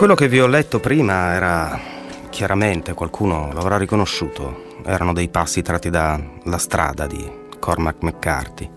Quello 0.01 0.15
che 0.15 0.29
vi 0.29 0.41
ho 0.41 0.47
letto 0.47 0.81
prima 0.81 1.35
era 1.35 1.79
chiaramente, 2.31 2.95
qualcuno 2.95 3.53
l'avrà 3.53 3.77
riconosciuto, 3.77 4.79
erano 4.83 5.13
dei 5.13 5.29
passi 5.29 5.61
tratti 5.61 5.91
da 5.91 6.19
La 6.45 6.57
strada 6.57 7.07
di 7.07 7.23
Cormac 7.59 7.97
McCarthy. 8.01 8.71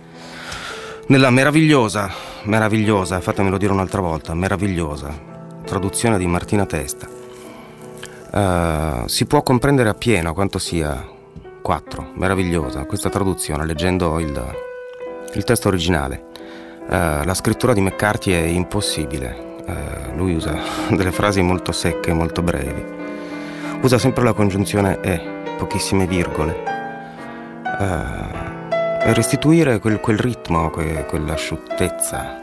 Nella 1.08 1.30
meravigliosa, 1.30 2.12
meravigliosa, 2.44 3.22
fatemelo 3.22 3.58
dire 3.58 3.72
un'altra 3.72 4.02
volta, 4.02 4.34
meravigliosa 4.34 5.18
traduzione 5.64 6.18
di 6.18 6.28
Martina 6.28 6.66
Testa. 6.66 7.08
Uh, 8.30 9.08
si 9.08 9.26
può 9.26 9.42
comprendere 9.44 9.88
appieno 9.88 10.34
quanto 10.34 10.60
sia 10.60 11.08
4, 11.62 12.12
meravigliosa 12.16 12.84
questa 12.84 13.10
traduzione 13.10 13.66
leggendo 13.66 14.20
il, 14.20 14.56
il 15.36 15.44
testo 15.46 15.70
originale. 15.70 16.26
Uh, 16.82 17.24
la 17.24 17.34
scrittura 17.34 17.72
di 17.72 17.80
McCarthy 17.80 18.34
è 18.34 18.42
impossibile, 18.42 19.52
eh, 19.66 20.16
lui 20.16 20.36
usa 20.36 20.58
delle 20.92 21.12
frasi 21.12 21.42
molto 21.42 21.72
secche, 21.72 22.14
molto 22.14 22.42
brevi. 22.42 23.02
Usa 23.82 23.98
sempre 23.98 24.24
la 24.24 24.34
congiunzione 24.34 25.00
e, 25.02 25.22
pochissime 25.58 26.08
virgole. 26.08 26.64
Eh, 27.80 29.12
restituire 29.14 29.80
quel, 29.80 30.00
quel 30.00 30.18
ritmo, 30.18 30.70
que, 30.70 31.06
quell'asciuttezza, 31.06 32.42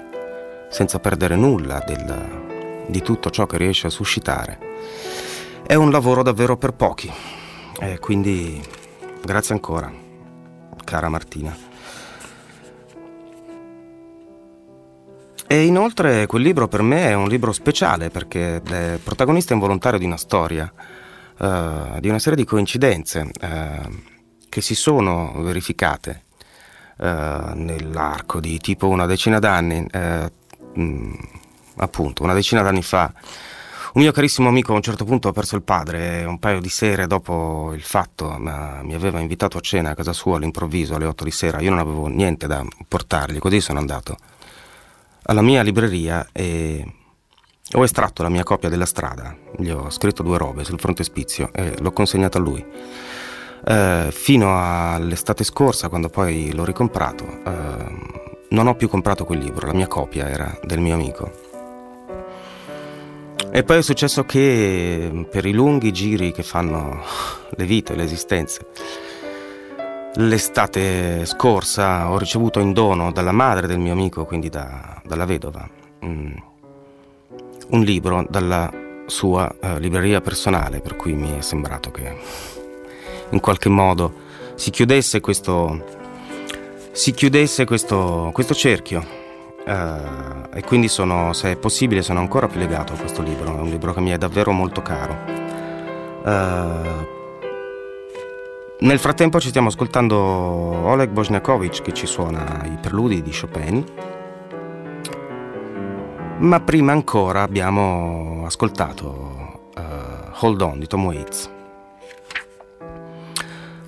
senza 0.68 0.98
perdere 0.98 1.36
nulla 1.36 1.82
del, 1.86 2.84
di 2.86 3.00
tutto 3.02 3.30
ciò 3.30 3.46
che 3.46 3.56
riesce 3.56 3.86
a 3.86 3.90
suscitare, 3.90 4.58
è 5.66 5.74
un 5.74 5.90
lavoro 5.90 6.22
davvero 6.22 6.56
per 6.56 6.72
pochi. 6.72 7.10
E 7.78 7.98
quindi 7.98 8.60
grazie 9.24 9.54
ancora, 9.54 9.90
cara 10.84 11.08
Martina. 11.08 11.69
E 15.53 15.64
inoltre 15.64 16.26
quel 16.26 16.42
libro 16.42 16.68
per 16.68 16.80
me 16.80 17.09
è 17.09 17.14
un 17.14 17.26
libro 17.26 17.51
speciale 17.51 18.09
perché 18.09 18.62
è 18.62 18.98
protagonista 19.03 19.53
involontario 19.53 19.98
di 19.98 20.05
una 20.05 20.16
storia, 20.16 20.72
uh, 21.38 21.98
di 21.98 22.09
una 22.09 22.20
serie 22.20 22.36
di 22.36 22.44
coincidenze 22.44 23.28
uh, 23.40 24.03
che 24.48 24.61
si 24.61 24.76
sono 24.76 25.32
verificate 25.38 26.22
uh, 26.98 27.05
nell'arco 27.55 28.38
di 28.38 28.59
tipo 28.59 28.86
una 28.86 29.07
decina 29.07 29.40
d'anni, 29.40 29.84
mh, 29.90 30.28
mm, 30.80 31.14
appunto 31.78 32.22
una 32.22 32.34
decina 32.34 32.62
d'anni 32.62 32.82
fa. 32.82 33.12
Un 33.94 34.03
mio 34.03 34.12
carissimo 34.12 34.46
amico 34.46 34.70
a 34.70 34.76
un 34.76 34.82
certo 34.82 35.05
punto 35.05 35.26
ha 35.26 35.32
perso 35.32 35.57
il 35.57 35.62
padre 35.62 36.20
e 36.20 36.24
un 36.26 36.38
paio 36.38 36.61
di 36.61 36.68
sere 36.68 37.09
dopo 37.09 37.72
il 37.74 37.82
fatto 37.82 38.36
mi 38.38 38.94
aveva 38.94 39.18
invitato 39.18 39.59
a 39.59 39.61
cena 39.61 39.90
a 39.90 39.94
casa 39.94 40.12
sua 40.12 40.36
all'improvviso 40.36 40.94
alle 40.94 41.07
8 41.07 41.24
di 41.24 41.32
sera. 41.32 41.61
Io 41.61 41.70
non 41.70 41.80
avevo 41.80 42.07
niente 42.07 42.46
da 42.46 42.64
portargli, 42.86 43.40
così 43.40 43.61
sono 43.61 43.80
andato 43.80 44.16
alla 45.24 45.42
mia 45.42 45.62
libreria 45.62 46.26
e 46.32 46.84
ho 47.72 47.84
estratto 47.84 48.22
la 48.22 48.28
mia 48.28 48.42
copia 48.42 48.68
della 48.68 48.86
strada, 48.86 49.36
gli 49.56 49.70
ho 49.70 49.90
scritto 49.90 50.22
due 50.22 50.38
robe 50.38 50.64
sul 50.64 50.80
frontespizio 50.80 51.50
e 51.52 51.74
l'ho 51.78 51.92
consegnata 51.92 52.38
a 52.38 52.40
lui. 52.40 52.64
Eh, 53.64 54.08
fino 54.10 54.58
all'estate 54.58 55.44
scorsa, 55.44 55.88
quando 55.88 56.08
poi 56.08 56.52
l'ho 56.52 56.64
ricomprato, 56.64 57.24
eh, 57.24 58.18
non 58.50 58.66
ho 58.66 58.74
più 58.74 58.88
comprato 58.88 59.24
quel 59.24 59.38
libro, 59.38 59.66
la 59.66 59.74
mia 59.74 59.86
copia 59.86 60.28
era 60.28 60.58
del 60.64 60.80
mio 60.80 60.94
amico. 60.94 61.48
E 63.52 63.62
poi 63.62 63.78
è 63.78 63.82
successo 63.82 64.24
che 64.24 65.26
per 65.30 65.44
i 65.44 65.52
lunghi 65.52 65.92
giri 65.92 66.32
che 66.32 66.42
fanno 66.42 67.02
le 67.50 67.64
vite, 67.64 67.94
le 67.94 68.04
esistenze, 68.04 68.66
L'estate 70.14 71.24
scorsa 71.24 72.11
ho 72.11 72.18
ricevuto 72.18 72.58
in 72.58 72.72
dono 72.72 73.12
dalla 73.12 73.30
madre 73.30 73.68
del 73.68 73.78
mio 73.78 73.92
amico, 73.92 74.24
quindi 74.24 74.48
da, 74.48 75.00
dalla 75.04 75.24
vedova, 75.24 75.68
mm, 76.04 76.32
un 77.68 77.80
libro 77.82 78.26
dalla 78.28 78.68
sua 79.06 79.54
uh, 79.61 79.78
libreria 79.78 80.20
personale, 80.20 80.80
per 80.80 80.96
cui 80.96 81.12
mi 81.12 81.38
è 81.38 81.40
sembrato 81.42 81.92
che 81.92 82.18
in 83.30 83.38
qualche 83.38 83.68
modo 83.68 84.12
si 84.56 84.70
chiudesse 84.70 85.20
questo, 85.20 85.84
si 86.90 87.12
chiudesse 87.12 87.64
questo, 87.64 88.30
questo 88.32 88.54
cerchio. 88.54 89.18
Uh, 89.64 90.48
e 90.52 90.62
quindi 90.64 90.88
sono, 90.88 91.32
se 91.32 91.52
è 91.52 91.56
possibile, 91.56 92.02
sono 92.02 92.18
ancora 92.18 92.48
più 92.48 92.58
legato 92.58 92.94
a 92.94 92.96
questo 92.96 93.22
libro. 93.22 93.56
È 93.56 93.61
un 93.61 93.68
libro 93.68 93.92
che 93.92 94.00
mi 94.00 94.11
è 94.11 94.18
davvero 94.18 94.50
molto 94.50 94.82
caro. 94.82 95.16
Uh, 96.24 97.18
nel 98.80 98.98
frattempo 98.98 99.40
ci 99.40 99.48
stiamo 99.48 99.68
ascoltando 99.68 100.16
Oleg 100.16 101.10
Bosniakovic 101.10 101.82
che 101.82 101.92
ci 101.92 102.06
suona 102.06 102.64
i 102.64 102.78
preludi 102.80 103.22
di 103.22 103.30
Chopin. 103.30 103.84
Ma 106.38 106.60
prima 106.60 106.92
ancora 106.92 107.42
abbiamo 107.42 108.44
ascoltato 108.46 109.70
uh, 109.76 110.44
Hold 110.44 110.60
On 110.62 110.78
di 110.78 110.86
Tom 110.86 111.04
Waits. 111.04 111.50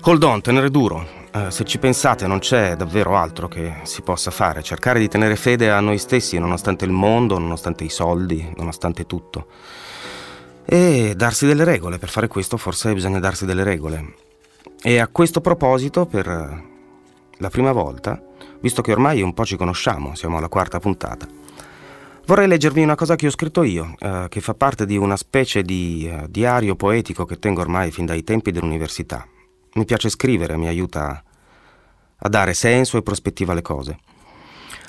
Hold 0.01 0.23
On, 0.23 0.41
tenere 0.41 0.69
duro. 0.69 1.21
Uh, 1.33 1.49
se 1.49 1.63
ci 1.63 1.79
pensate 1.79 2.27
non 2.27 2.37
c'è 2.37 2.75
davvero 2.75 3.17
altro 3.17 3.47
che 3.47 3.77
si 3.83 4.03
possa 4.03 4.29
fare, 4.29 4.61
cercare 4.61 4.99
di 4.99 5.07
tenere 5.07 5.35
fede 5.35 5.71
a 5.71 5.79
noi 5.79 5.97
stessi 5.97 6.37
nonostante 6.37 6.85
il 6.85 6.91
mondo, 6.91 7.39
nonostante 7.39 7.83
i 7.83 7.89
soldi, 7.89 8.53
nonostante 8.57 9.07
tutto. 9.07 9.47
E 10.65 11.13
darsi 11.15 11.47
delle 11.47 11.63
regole, 11.63 11.97
per 11.97 12.09
fare 12.09 12.27
questo 12.27 12.57
forse 12.57 12.93
bisogna 12.93 13.19
darsi 13.19 13.47
delle 13.47 13.63
regole. 13.63 14.13
E 14.81 14.99
a 14.99 15.07
questo 15.07 15.41
proposito, 15.41 16.05
per 16.05 16.25
la 17.37 17.49
prima 17.49 17.71
volta, 17.71 18.21
visto 18.59 18.81
che 18.81 18.91
ormai 18.91 19.21
un 19.21 19.33
po' 19.33 19.45
ci 19.45 19.57
conosciamo, 19.57 20.15
siamo 20.15 20.37
alla 20.37 20.49
quarta 20.49 20.79
puntata, 20.79 21.27
vorrei 22.25 22.47
leggervi 22.47 22.81
una 22.81 22.95
cosa 22.95 23.15
che 23.15 23.27
ho 23.27 23.31
scritto 23.31 23.63
io, 23.63 23.95
eh, 23.99 24.27
che 24.29 24.41
fa 24.41 24.53
parte 24.53 24.85
di 24.85 24.97
una 24.97 25.17
specie 25.17 25.61
di 25.61 26.07
eh, 26.07 26.27
diario 26.29 26.75
poetico 26.75 27.25
che 27.25 27.39
tengo 27.39 27.61
ormai 27.61 27.91
fin 27.91 28.05
dai 28.05 28.23
tempi 28.23 28.51
dell'università. 28.51 29.27
Mi 29.73 29.85
piace 29.85 30.09
scrivere, 30.09 30.57
mi 30.57 30.67
aiuta 30.67 31.23
a 32.17 32.29
dare 32.29 32.53
senso 32.53 32.97
e 32.97 33.03
prospettiva 33.03 33.51
alle 33.51 33.61
cose. 33.61 33.97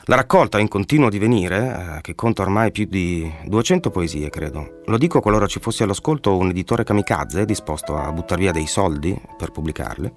La 0.07 0.17
raccolta 0.17 0.59
in 0.59 0.69
continuo 0.69 1.09
divenire, 1.09 1.97
eh, 1.97 2.01
che 2.03 2.15
conta 2.15 2.43
ormai 2.43 2.71
più 2.73 2.85
di 2.85 3.31
200 3.47 3.89
poesie, 3.89 4.29
credo. 4.29 4.83
Lo 4.85 4.99
dico 4.99 5.23
qualora 5.23 5.47
ci 5.47 5.61
fosse 5.61 5.85
all'ascolto 5.85 6.37
un 6.37 6.51
editore 6.51 6.85
kamikaze 6.85 7.47
disposto 7.47 7.97
a 7.97 8.13
buttare 8.13 8.43
via 8.43 8.53
dei 8.53 8.67
soldi 8.67 9.19
per 9.39 9.51
pubblicarle. 9.51 10.13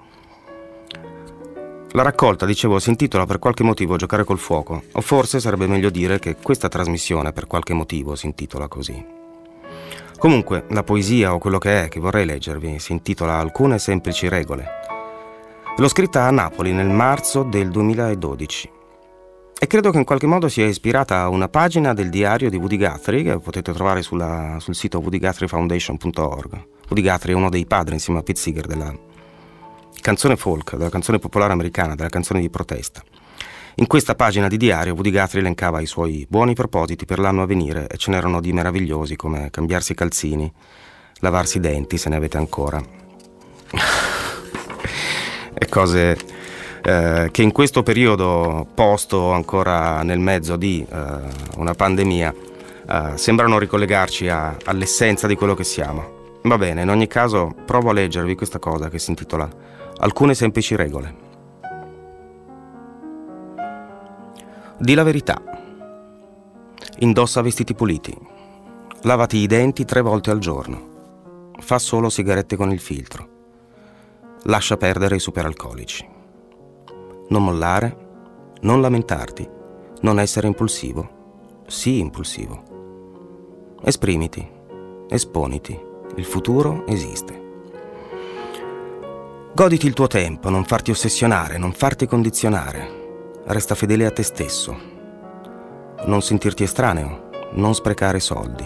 La 1.91 2.01
raccolta, 2.01 2.45
dicevo, 2.45 2.79
si 2.79 2.89
intitola 2.89 3.25
per 3.25 3.39
qualche 3.39 3.63
motivo 3.63 3.95
Giocare 3.95 4.25
col 4.25 4.39
fuoco, 4.39 4.83
o 4.91 4.99
forse 4.99 5.39
sarebbe 5.39 5.67
meglio 5.67 5.89
dire 5.89 6.19
che 6.19 6.35
questa 6.35 6.67
trasmissione 6.67 7.31
per 7.31 7.47
qualche 7.47 7.73
motivo 7.73 8.13
si 8.15 8.25
intitola 8.25 8.67
così. 8.67 9.05
Comunque, 10.17 10.65
la 10.71 10.83
poesia 10.83 11.33
o 11.33 11.38
quello 11.38 11.59
che 11.59 11.85
è 11.85 11.88
che 11.88 12.01
vorrei 12.01 12.25
leggervi 12.25 12.77
si 12.79 12.91
intitola 12.91 13.38
Alcune 13.38 13.79
semplici 13.79 14.27
regole. 14.27 14.67
L'ho 15.77 15.88
scritta 15.88 16.23
a 16.23 16.31
Napoli 16.31 16.73
nel 16.73 16.89
marzo 16.89 17.43
del 17.43 17.69
2012 17.69 18.75
e 19.60 19.66
credo 19.66 19.89
che 19.89 19.97
in 19.97 20.03
qualche 20.03 20.28
modo 20.28 20.49
sia 20.49 20.68
ispirata 20.68 21.22
a 21.22 21.30
una 21.30 21.49
pagina 21.49 21.93
del 21.93 22.10
diario 22.10 22.49
di 22.49 22.58
Woody 22.58 22.78
Guthrie 22.78 23.24
che 23.24 23.39
potete 23.39 23.74
trovare 23.74 24.03
sulla, 24.03 24.58
sul 24.60 24.76
sito 24.76 24.99
woodyguthriefoundation.org. 24.99 26.68
Woody 26.89 27.01
Guthrie 27.01 27.34
è 27.34 27.36
uno 27.36 27.49
dei 27.49 27.66
padri 27.66 27.95
insieme 27.95 28.20
a 28.20 28.24
Pete 28.24 28.39
Seeger 28.39 28.68
della 28.68 28.95
canzone 29.99 30.36
folk, 30.36 30.76
della 30.76 30.91
canzone 30.91 31.18
popolare 31.18 31.53
americana, 31.53 31.95
della 31.95 32.10
canzone 32.10 32.39
di 32.39 32.51
protesta. 32.51 33.01
In 33.76 33.88
questa 33.88 34.14
pagina 34.14 34.47
di 34.47 34.58
diario 34.58 34.93
Woody 34.93 35.12
Guthrie 35.12 35.41
elencava 35.41 35.82
i 35.82 35.88
suoi 35.88 36.28
buoni 36.30 36.53
propositi 36.53 37.05
per 37.05 37.18
l'anno 37.18 37.41
a 37.41 37.47
venire 37.47 37.88
e 37.88 37.97
ce 37.97 38.12
n'erano 38.12 38.39
di 38.39 38.53
meravigliosi 38.53 39.16
come 39.16 39.49
cambiarsi 39.49 39.93
i 39.93 39.95
calzini, 39.95 40.53
lavarsi 41.16 41.58
i 41.58 41.62
denti 41.62 41.97
se 41.97 42.10
ne 42.10 42.16
avete 42.16 42.38
ancora. 42.38 42.80
e 45.53 45.68
cose 45.68 46.36
eh, 46.88 47.27
che 47.31 47.41
in 47.41 47.51
questo 47.51 47.83
periodo 47.83 48.65
posto 48.73 49.33
ancora 49.33 50.03
nel 50.03 50.19
mezzo 50.19 50.55
di 50.55 50.88
eh, 50.89 51.19
una 51.57 51.73
pandemia 51.73 52.33
eh, 52.88 53.11
sembrano 53.17 53.59
ricollegarci 53.59 54.29
a, 54.29 54.55
all'essenza 54.63 55.27
di 55.27 55.35
quello 55.35 55.53
che 55.53 55.65
siamo. 55.65 56.39
Va 56.43 56.57
bene, 56.57 56.83
in 56.83 56.89
ogni 56.89 57.07
caso 57.07 57.53
provo 57.65 57.89
a 57.89 57.93
leggervi 57.93 58.35
questa 58.35 58.59
cosa 58.59 58.88
che 58.88 58.99
si 58.99 59.09
intitola 59.09 59.49
Alcune 59.97 60.33
semplici 60.33 60.77
regole. 60.77 61.15
Di 64.77 64.93
la 64.93 65.03
verità. 65.03 65.41
Indossa 66.99 67.41
vestiti 67.41 67.73
puliti. 67.73 68.15
Lavati 69.01 69.38
i 69.39 69.47
denti 69.47 69.83
tre 69.83 69.99
volte 69.99 70.31
al 70.31 70.39
giorno. 70.39 71.51
Fa 71.59 71.79
solo 71.79 72.09
sigarette 72.09 72.55
con 72.55 72.71
il 72.71 72.79
filtro. 72.79 73.27
Lascia 74.43 74.77
perdere 74.77 75.17
i 75.17 75.19
superalcolici 75.19 76.15
non 77.30 77.43
mollare, 77.43 78.05
non 78.61 78.82
lamentarti, 78.82 79.47
non 80.01 80.19
essere 80.19 80.47
impulsivo, 80.47 81.63
sii 81.67 81.99
impulsivo. 81.99 82.63
Esprimiti, 83.84 84.47
esponiti, 85.09 85.80
il 86.15 86.25
futuro 86.25 86.86
esiste. 86.88 87.45
Goditi 89.53 89.88
il 89.88 89.93
tuo 89.93 90.07
tempo, 90.07 90.49
non 90.49 90.65
farti 90.65 90.91
ossessionare, 90.91 91.57
non 91.57 91.71
farti 91.71 92.05
condizionare. 92.05 93.41
Resta 93.45 93.75
fedele 93.75 94.05
a 94.05 94.11
te 94.11 94.21
stesso. 94.21 94.78
Non 96.05 96.21
sentirti 96.21 96.63
estraneo, 96.63 97.30
non 97.53 97.73
sprecare 97.73 98.19
soldi. 98.19 98.65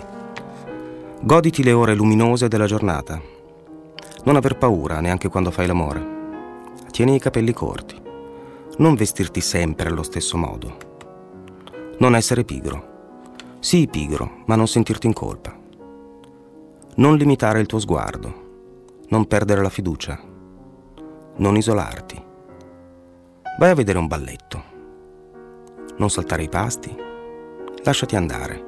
Goditi 1.22 1.64
le 1.64 1.72
ore 1.72 1.94
luminose 1.94 2.48
della 2.48 2.66
giornata. 2.66 3.22
Non 4.24 4.36
aver 4.36 4.58
paura 4.58 5.00
neanche 5.00 5.30
quando 5.30 5.52
fai 5.52 5.68
l'amore. 5.68 6.20
Tieni 6.90 7.16
i 7.16 7.20
capelli 7.20 7.54
corti. 7.54 8.01
Non 8.82 8.96
vestirti 8.96 9.42
sempre 9.42 9.90
allo 9.90 10.02
stesso 10.02 10.38
modo. 10.38 10.76
Non 12.00 12.16
essere 12.16 12.44
pigro. 12.44 13.28
Sii 13.60 13.88
pigro, 13.88 14.42
ma 14.48 14.56
non 14.56 14.68
sentirti 14.68 15.06
in 15.06 15.14
colpa. 15.14 15.56
Non 16.96 17.16
limitare 17.16 17.60
il 17.60 17.68
tuo 17.68 17.78
sguardo. 17.78 19.04
Non 19.10 19.28
perdere 19.28 19.62
la 19.62 19.70
fiducia. 19.70 20.20
Non 21.36 21.58
isolarti. 21.58 22.24
Vai 23.60 23.70
a 23.70 23.76
vedere 23.76 24.00
un 24.00 24.08
balletto. 24.08 24.64
Non 25.98 26.10
saltare 26.10 26.42
i 26.42 26.50
pasti. 26.50 26.92
Lasciati 27.84 28.16
andare. 28.16 28.66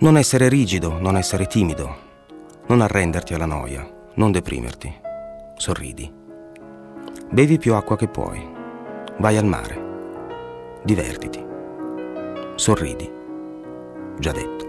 Non 0.00 0.18
essere 0.18 0.50
rigido, 0.50 0.98
non 1.00 1.16
essere 1.16 1.46
timido. 1.46 1.96
Non 2.66 2.82
arrenderti 2.82 3.32
alla 3.32 3.46
noia. 3.46 4.10
Non 4.16 4.30
deprimerti. 4.30 4.94
Sorridi. 5.56 6.17
Bevi 7.30 7.58
più 7.58 7.74
acqua 7.74 7.94
che 7.94 8.08
puoi. 8.08 8.42
Vai 9.18 9.36
al 9.36 9.44
mare. 9.44 10.80
Divertiti. 10.82 11.44
Sorridi. 12.54 13.12
Già 14.18 14.32
detto. 14.32 14.67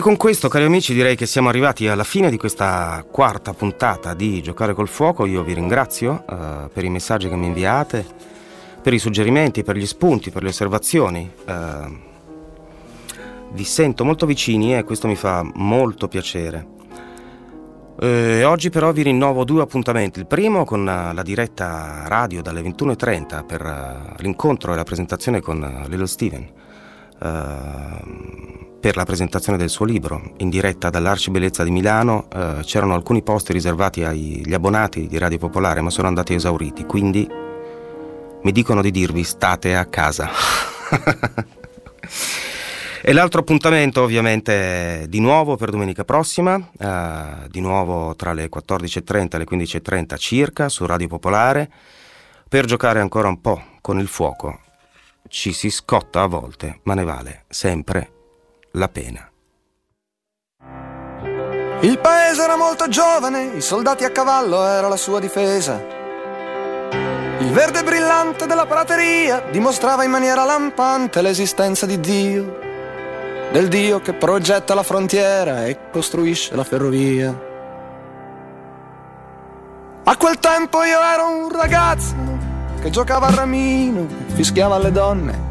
E 0.00 0.02
con 0.02 0.16
questo, 0.16 0.48
cari 0.48 0.64
amici, 0.64 0.94
direi 0.94 1.14
che 1.14 1.26
siamo 1.26 1.50
arrivati 1.50 1.86
alla 1.86 2.04
fine 2.04 2.30
di 2.30 2.38
questa 2.38 3.04
quarta 3.10 3.52
puntata 3.52 4.14
di 4.14 4.40
Giocare 4.40 4.72
col 4.72 4.88
fuoco. 4.88 5.26
Io 5.26 5.42
vi 5.42 5.52
ringrazio 5.52 6.24
uh, 6.26 6.70
per 6.72 6.84
i 6.84 6.88
messaggi 6.88 7.28
che 7.28 7.36
mi 7.36 7.44
inviate, 7.44 8.06
per 8.80 8.94
i 8.94 8.98
suggerimenti, 8.98 9.62
per 9.62 9.76
gli 9.76 9.84
spunti, 9.84 10.30
per 10.30 10.42
le 10.42 10.48
osservazioni. 10.48 11.30
Uh, 11.46 11.98
vi 13.52 13.64
sento 13.64 14.02
molto 14.06 14.24
vicini 14.24 14.74
e 14.74 14.84
questo 14.84 15.06
mi 15.06 15.16
fa 15.16 15.46
molto 15.56 16.08
piacere. 16.08 16.66
Eh, 18.00 18.42
oggi 18.44 18.70
però 18.70 18.92
vi 18.92 19.02
rinnovo 19.02 19.44
due 19.44 19.60
appuntamenti. 19.60 20.18
Il 20.18 20.26
primo 20.26 20.64
con 20.64 20.82
la 20.82 21.22
diretta 21.22 22.04
radio 22.06 22.40
dalle 22.40 22.62
21.30 22.62 23.44
per 23.44 23.62
uh, 23.66 24.22
l'incontro 24.22 24.72
e 24.72 24.76
la 24.76 24.84
presentazione 24.84 25.42
con 25.42 25.84
Little 25.88 26.06
Steven. 26.06 26.69
Uh, 27.20 28.50
per 28.80 28.96
la 28.96 29.04
presentazione 29.04 29.58
del 29.58 29.68
suo 29.68 29.84
libro. 29.84 30.32
In 30.38 30.48
diretta 30.48 30.88
dall'Arcibellezza 30.88 31.62
di 31.62 31.70
Milano 31.70 32.28
eh, 32.32 32.60
c'erano 32.62 32.94
alcuni 32.94 33.22
posti 33.22 33.52
riservati 33.52 34.02
agli 34.02 34.54
abbonati 34.54 35.06
di 35.06 35.18
Radio 35.18 35.38
Popolare 35.38 35.82
ma 35.82 35.90
sono 35.90 36.08
andati 36.08 36.32
esauriti. 36.32 36.86
Quindi 36.86 37.28
mi 38.42 38.52
dicono 38.52 38.80
di 38.80 38.90
dirvi 38.90 39.22
state 39.22 39.76
a 39.76 39.84
casa. 39.84 40.30
E 43.02 43.14
l'altro 43.14 43.40
appuntamento 43.40 44.02
ovviamente 44.02 45.06
di 45.08 45.20
nuovo 45.20 45.56
per 45.56 45.70
domenica 45.70 46.04
prossima 46.04 46.60
eh, 46.78 47.48
di 47.48 47.60
nuovo 47.60 48.14
tra 48.14 48.34
le 48.34 48.50
14.30 48.54 49.28
e 49.36 49.38
le 49.38 49.46
15.30 49.50 50.18
circa 50.18 50.68
su 50.68 50.84
Radio 50.84 51.08
Popolare 51.08 51.70
per 52.46 52.66
giocare 52.66 53.00
ancora 53.00 53.28
un 53.28 53.40
po' 53.40 53.62
con 53.80 53.98
il 54.00 54.06
fuoco 54.06 54.60
ci 55.28 55.52
si 55.52 55.70
scotta 55.70 56.22
a 56.22 56.26
volte 56.26 56.80
ma 56.84 56.94
ne 56.94 57.04
vale 57.04 57.44
sempre 57.48 58.12
la 58.72 58.88
pena. 58.88 59.30
Il 61.82 61.98
paese 61.98 62.42
era 62.42 62.56
molto 62.56 62.88
giovane, 62.88 63.52
i 63.56 63.62
soldati 63.62 64.04
a 64.04 64.10
cavallo 64.10 64.66
era 64.66 64.86
la 64.86 64.96
sua 64.96 65.18
difesa. 65.18 65.98
Il 67.38 67.50
verde 67.52 67.82
brillante 67.82 68.46
della 68.46 68.66
prateria 68.66 69.40
dimostrava 69.50 70.04
in 70.04 70.10
maniera 70.10 70.44
lampante 70.44 71.22
l'esistenza 71.22 71.86
di 71.86 71.98
Dio, 71.98 72.58
del 73.50 73.68
Dio 73.68 74.00
che 74.00 74.12
progetta 74.12 74.74
la 74.74 74.82
frontiera 74.82 75.64
e 75.64 75.90
costruisce 75.90 76.54
la 76.54 76.64
ferrovia. 76.64 77.48
A 80.04 80.16
quel 80.18 80.38
tempo 80.38 80.82
io 80.82 81.00
ero 81.00 81.30
un 81.30 81.50
ragazzo 81.50 82.39
che 82.80 82.90
giocava 82.90 83.28
a 83.28 83.34
ramino, 83.34 84.06
fischiava 84.34 84.74
alle 84.74 84.90
donne 84.90 85.48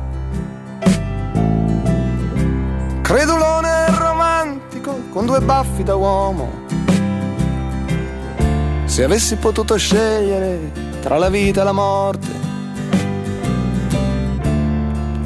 Credulone 3.09 3.87
e 3.87 3.97
romantico 3.97 4.95
con 5.09 5.25
due 5.25 5.39
baffi 5.39 5.81
da 5.81 5.95
uomo. 5.95 6.51
Se 8.85 9.03
avessi 9.03 9.35
potuto 9.37 9.77
scegliere 9.77 10.71
tra 11.01 11.17
la 11.17 11.27
vita 11.29 11.61
e 11.61 11.63
la 11.63 11.71
morte, 11.71 12.27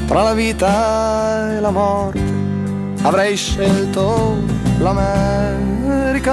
tra 0.08 0.24
la 0.24 0.34
vita 0.34 1.58
e 1.58 1.60
la 1.60 1.72
morte, 1.72 2.22
avrei 3.02 3.36
scelto 3.36 4.38
l'America. 4.80 6.32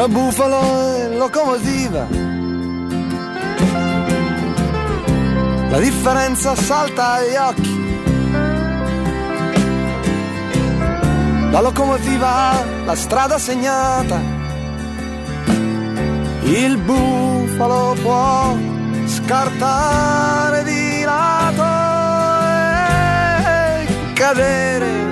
Tra 0.00 0.08
bufalo 0.08 0.96
e 0.96 1.14
locomotiva. 1.14 2.06
La 5.68 5.78
differenza 5.78 6.54
salta 6.54 7.12
agli 7.16 7.36
occhi. 7.36 7.78
La 11.50 11.60
locomotiva 11.60 12.28
ha 12.28 12.64
la 12.86 12.94
strada 12.94 13.38
segnata. 13.38 14.18
Il 16.44 16.78
bufalo 16.78 17.94
può 18.00 18.56
scartare 19.04 20.64
di 20.64 21.02
lato 21.02 21.62
e 23.36 24.12
cadere 24.14 25.09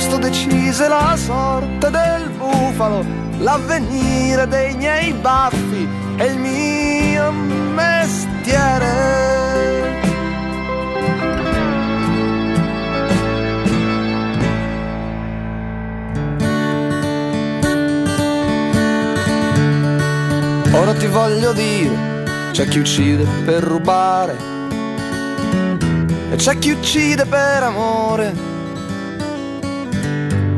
questo 0.00 0.16
decise 0.16 0.88
la 0.88 1.14
sorte 1.14 1.90
del 1.90 2.30
bufalo, 2.30 3.04
l'avvenire 3.36 4.48
dei 4.48 4.74
miei 4.74 5.12
baffi 5.12 5.86
e 6.16 6.24
il 6.24 6.38
mio 6.38 7.30
mestiere. 7.74 8.88
Ora 20.72 20.94
ti 20.94 21.06
voglio 21.08 21.52
dire, 21.52 22.24
c'è 22.52 22.66
chi 22.68 22.78
uccide 22.78 23.26
per 23.44 23.62
rubare 23.62 24.34
e 26.30 26.36
c'è 26.36 26.58
chi 26.58 26.70
uccide 26.70 27.26
per 27.26 27.62
amore 27.64 28.49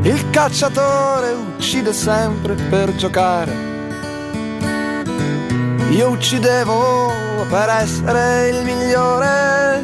il 0.03 0.29
cacciatore 0.31 1.31
uccide 1.31 1.93
sempre 1.93 2.55
per 2.55 2.93
giocare. 2.95 3.71
Io 5.91 6.09
uccidevo 6.09 7.45
per 7.49 7.69
essere 7.69 8.49
il 8.49 8.63
migliore. 8.63 9.81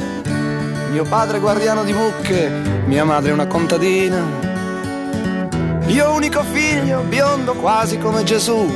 Mio 0.92 1.04
padre 1.06 1.40
guardiano 1.40 1.84
di 1.84 1.94
mucche, 1.94 2.50
mia 2.86 3.06
madre 3.06 3.32
una 3.32 3.48
contadina. 3.48 4.48
Io 5.86 6.12
unico 6.12 6.44
figlio, 6.44 7.02
biondo 7.02 7.54
quasi 7.54 7.98
come 7.98 8.24
Gesù. 8.24 8.70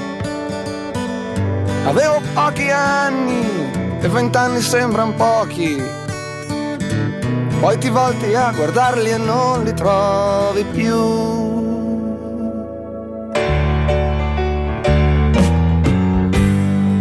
Avevo 1.86 2.22
pochi 2.34 2.70
anni 2.70 4.00
e 4.00 4.08
vent'anni 4.08 4.62
sembrano 4.62 5.14
pochi 5.14 6.03
poi 7.64 7.78
ti 7.78 7.88
volti 7.88 8.36
a 8.36 8.52
guardarli 8.52 9.10
e 9.10 9.18
non 9.18 9.64
li 9.64 9.74
trovi 9.74 10.66
più. 10.66 10.98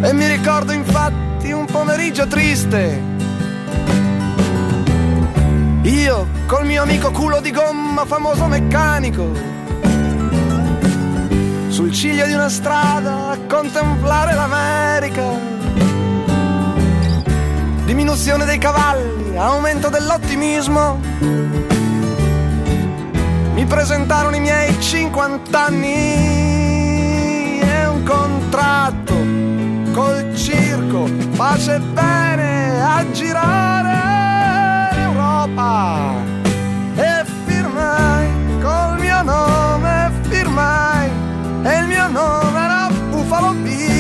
E 0.05 0.13
mi 0.13 0.29
ricordo 0.29 0.71
infatti 0.71 1.51
un 1.51 1.65
pomeriggio 1.65 2.29
triste, 2.29 3.03
Io 5.83 6.29
col 6.47 6.65
mio 6.65 6.83
amico 6.83 7.11
culo 7.11 7.41
di 7.41 7.51
gomma, 7.51 8.05
famoso 8.05 8.47
meccanico, 8.47 9.33
sul 11.71 11.91
ciglio 11.91 12.25
di 12.27 12.35
una 12.35 12.49
strada 12.49 13.31
a 13.31 13.39
contemplare 13.49 14.33
l'America. 14.33 15.62
Diminuzione 17.93 18.47
dei 18.47 18.57
cavalli, 18.57 19.37
aumento 19.37 19.91
dell'ottimismo. 19.91 20.99
Mi 23.53 23.67
presentarono 23.67 24.35
i 24.35 24.41
miei 24.41 24.81
50 24.81 25.63
anni 25.63 25.91
e 27.61 27.87
un 27.87 28.03
contratto 28.03 29.13
col 29.93 30.35
circo, 30.35 31.07
pace 31.37 31.81
bene 31.81 32.83
a 32.83 33.05
girare 33.11 34.97
l'Europa. 34.97 36.15
E 36.95 37.27
firmai 37.45 38.27
col 38.63 39.01
mio 39.01 39.23
nome, 39.23 40.13
firmai, 40.31 41.11
e 41.63 41.79
il 41.79 41.87
mio 41.89 42.09
nome 42.09 42.59
era 42.59 42.89
Buffalo 43.11 43.53
Bill. 43.53 43.92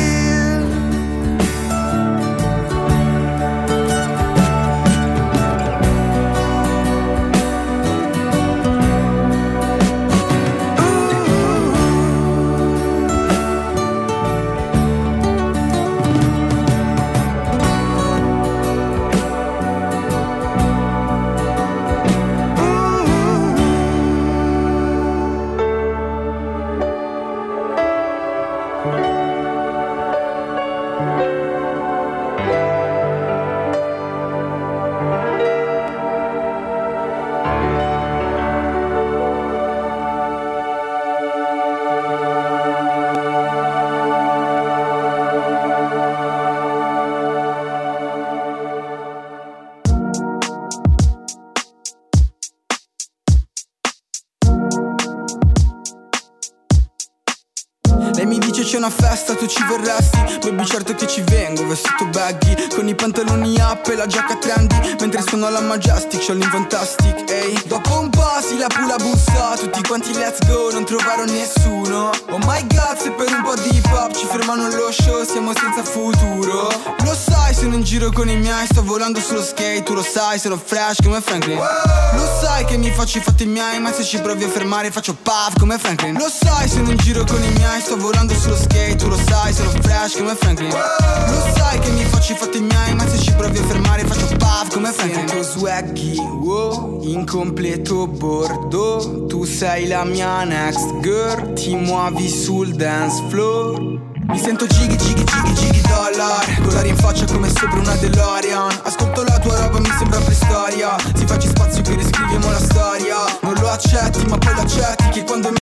Ci 59.53 59.63
verresti 59.65 60.19
Baby 60.41 60.65
certo 60.65 60.95
che 60.95 61.07
ci 61.07 61.21
vengo, 61.23 61.67
vestito 61.67 62.07
baggy 62.07 62.69
Con 62.69 62.89
i 62.89 62.95
pantaloni 62.95 63.55
up 63.61 63.87
e 63.89 63.97
la 63.97 64.07
giacca 64.07 64.37
trendy 64.37 64.97
Mentre 64.99 65.23
suono 65.23 65.47
alla 65.47 65.61
Majestic, 65.61 66.25
c'ho 66.25 66.33
l'infantastic, 66.33 67.31
ehi. 67.31 67.63
Dopo 67.67 68.01
un 68.01 68.11
po' 68.11 68.41
si 68.41 68.57
la 68.57 68.67
pula 68.67 68.97
bussa 68.97 69.32
Tutti 69.63 69.81
quanti 69.83 70.13
let's 70.15 70.45
go, 70.49 70.73
non 70.73 70.85
trovarono 70.85 71.31
nessuno. 71.31 72.11
Oh 72.31 72.39
my 72.39 72.67
god, 72.67 72.97
se 72.99 73.13
per 73.13 73.29
un 73.33 73.43
po' 73.45 73.55
di 73.55 73.77
hip 73.77 73.87
hop 73.93 74.13
Ci 74.13 74.27
fermano 74.27 74.69
lo 74.69 74.91
show, 74.91 75.25
siamo 75.25 75.53
senza 75.55 75.85
futuro. 75.85 76.67
Lo 77.05 77.15
sai, 77.15 77.55
sono 77.55 77.75
in 77.75 77.83
giro 77.85 78.11
con 78.11 78.29
i 78.29 78.37
miei 78.37 78.67
Sto 78.67 78.83
volando 78.83 79.21
sullo 79.21 79.41
skate, 79.41 79.85
tu 79.85 79.95
lo 79.95 80.03
sai 80.03 80.41
Sono 80.41 80.61
fresh 80.63 80.97
come 81.05 81.21
Franklin. 81.21 81.59
Lo 81.59 82.41
sai 82.43 82.65
che 82.65 82.77
mi 82.77 82.91
faccio 82.91 83.19
i 83.19 83.21
fatti 83.21 83.45
miei 83.45 83.79
Ma 83.79 83.93
se 83.93 84.03
ci 84.03 84.21
provi 84.21 84.43
a 84.43 84.49
fermare 84.49 84.91
faccio 84.91 85.15
puff 85.15 85.57
come 85.61 85.79
Franklin. 85.79 86.15
Lo 86.19 86.29
sai, 86.29 86.69
sono 86.69 86.91
in 86.91 86.97
giro 86.97 87.25
con 87.25 87.41
i 87.41 87.53
miei 87.53 87.81
Sto 87.83 87.97
volando 87.97 88.35
sullo 88.35 88.57
skate, 88.57 88.97
tu 88.97 89.07
lo 89.07 89.17
sai 89.17 89.53
Sono 89.53 89.71
fresh 89.81 90.17
come 90.17 90.35
Franklin. 90.35 90.71
Lo 90.71 91.53
sai 91.55 91.79
che 91.79 91.91
mi 91.91 92.05
faccio 92.05 92.22
i 92.31 92.35
fatti 92.37 92.61
miei 92.61 92.95
Ma 92.95 93.09
se 93.09 93.19
ci 93.19 93.33
provi 93.33 93.59
a 93.59 93.63
fermare 93.63 94.05
faccio 94.05 94.37
puff 94.37 94.73
come 94.73 94.93
Franklin 94.93 95.29
Sento 95.29 95.43
swaggy, 95.43 96.17
wow 96.17 97.01
In 97.03 97.27
completo 97.27 98.07
bordo. 98.07 99.27
Tu 99.27 99.45
sei 99.45 99.89
la 99.89 100.05
mia 100.05 100.45
next 100.45 101.01
girl 101.01 101.53
Ti 101.55 101.75
muovi 101.75 102.29
sul 102.29 102.75
dance 102.75 103.23
floor. 103.29 104.11
Mi 104.33 104.39
sento 104.39 104.67
gigi 104.67 104.97
gigi 104.97 105.25
gigi 105.25 105.55
gigi 105.55 105.81
dollar. 105.83 106.45
Con 106.63 106.73
l'aria 106.73 106.93
in 106.93 106.97
faccia 106.97 107.27
come 107.27 107.49
sopra 107.49 107.79
una 107.79 107.95
DeLorean. 107.97 108.81
Ascolto 108.85 109.25
la 109.25 109.39
tua 109.39 109.59
roba 109.59 109.79
mi 109.81 109.91
sembra 109.99 110.21
preistoria. 110.21 110.97
Si 111.15 111.27
facci 111.27 111.49
spazio 111.49 111.83
che 111.83 111.95
riscriviamo 111.97 112.51
la 112.51 112.59
storia. 112.59 113.17
Non 113.43 113.55
lo 113.55 113.69
accetti 113.69 114.25
ma 114.27 114.39
poi 114.39 114.55
lo 114.55 114.61
accetti 114.61 115.09
Che 115.11 115.25
quando 115.25 115.49
mi 115.49 115.51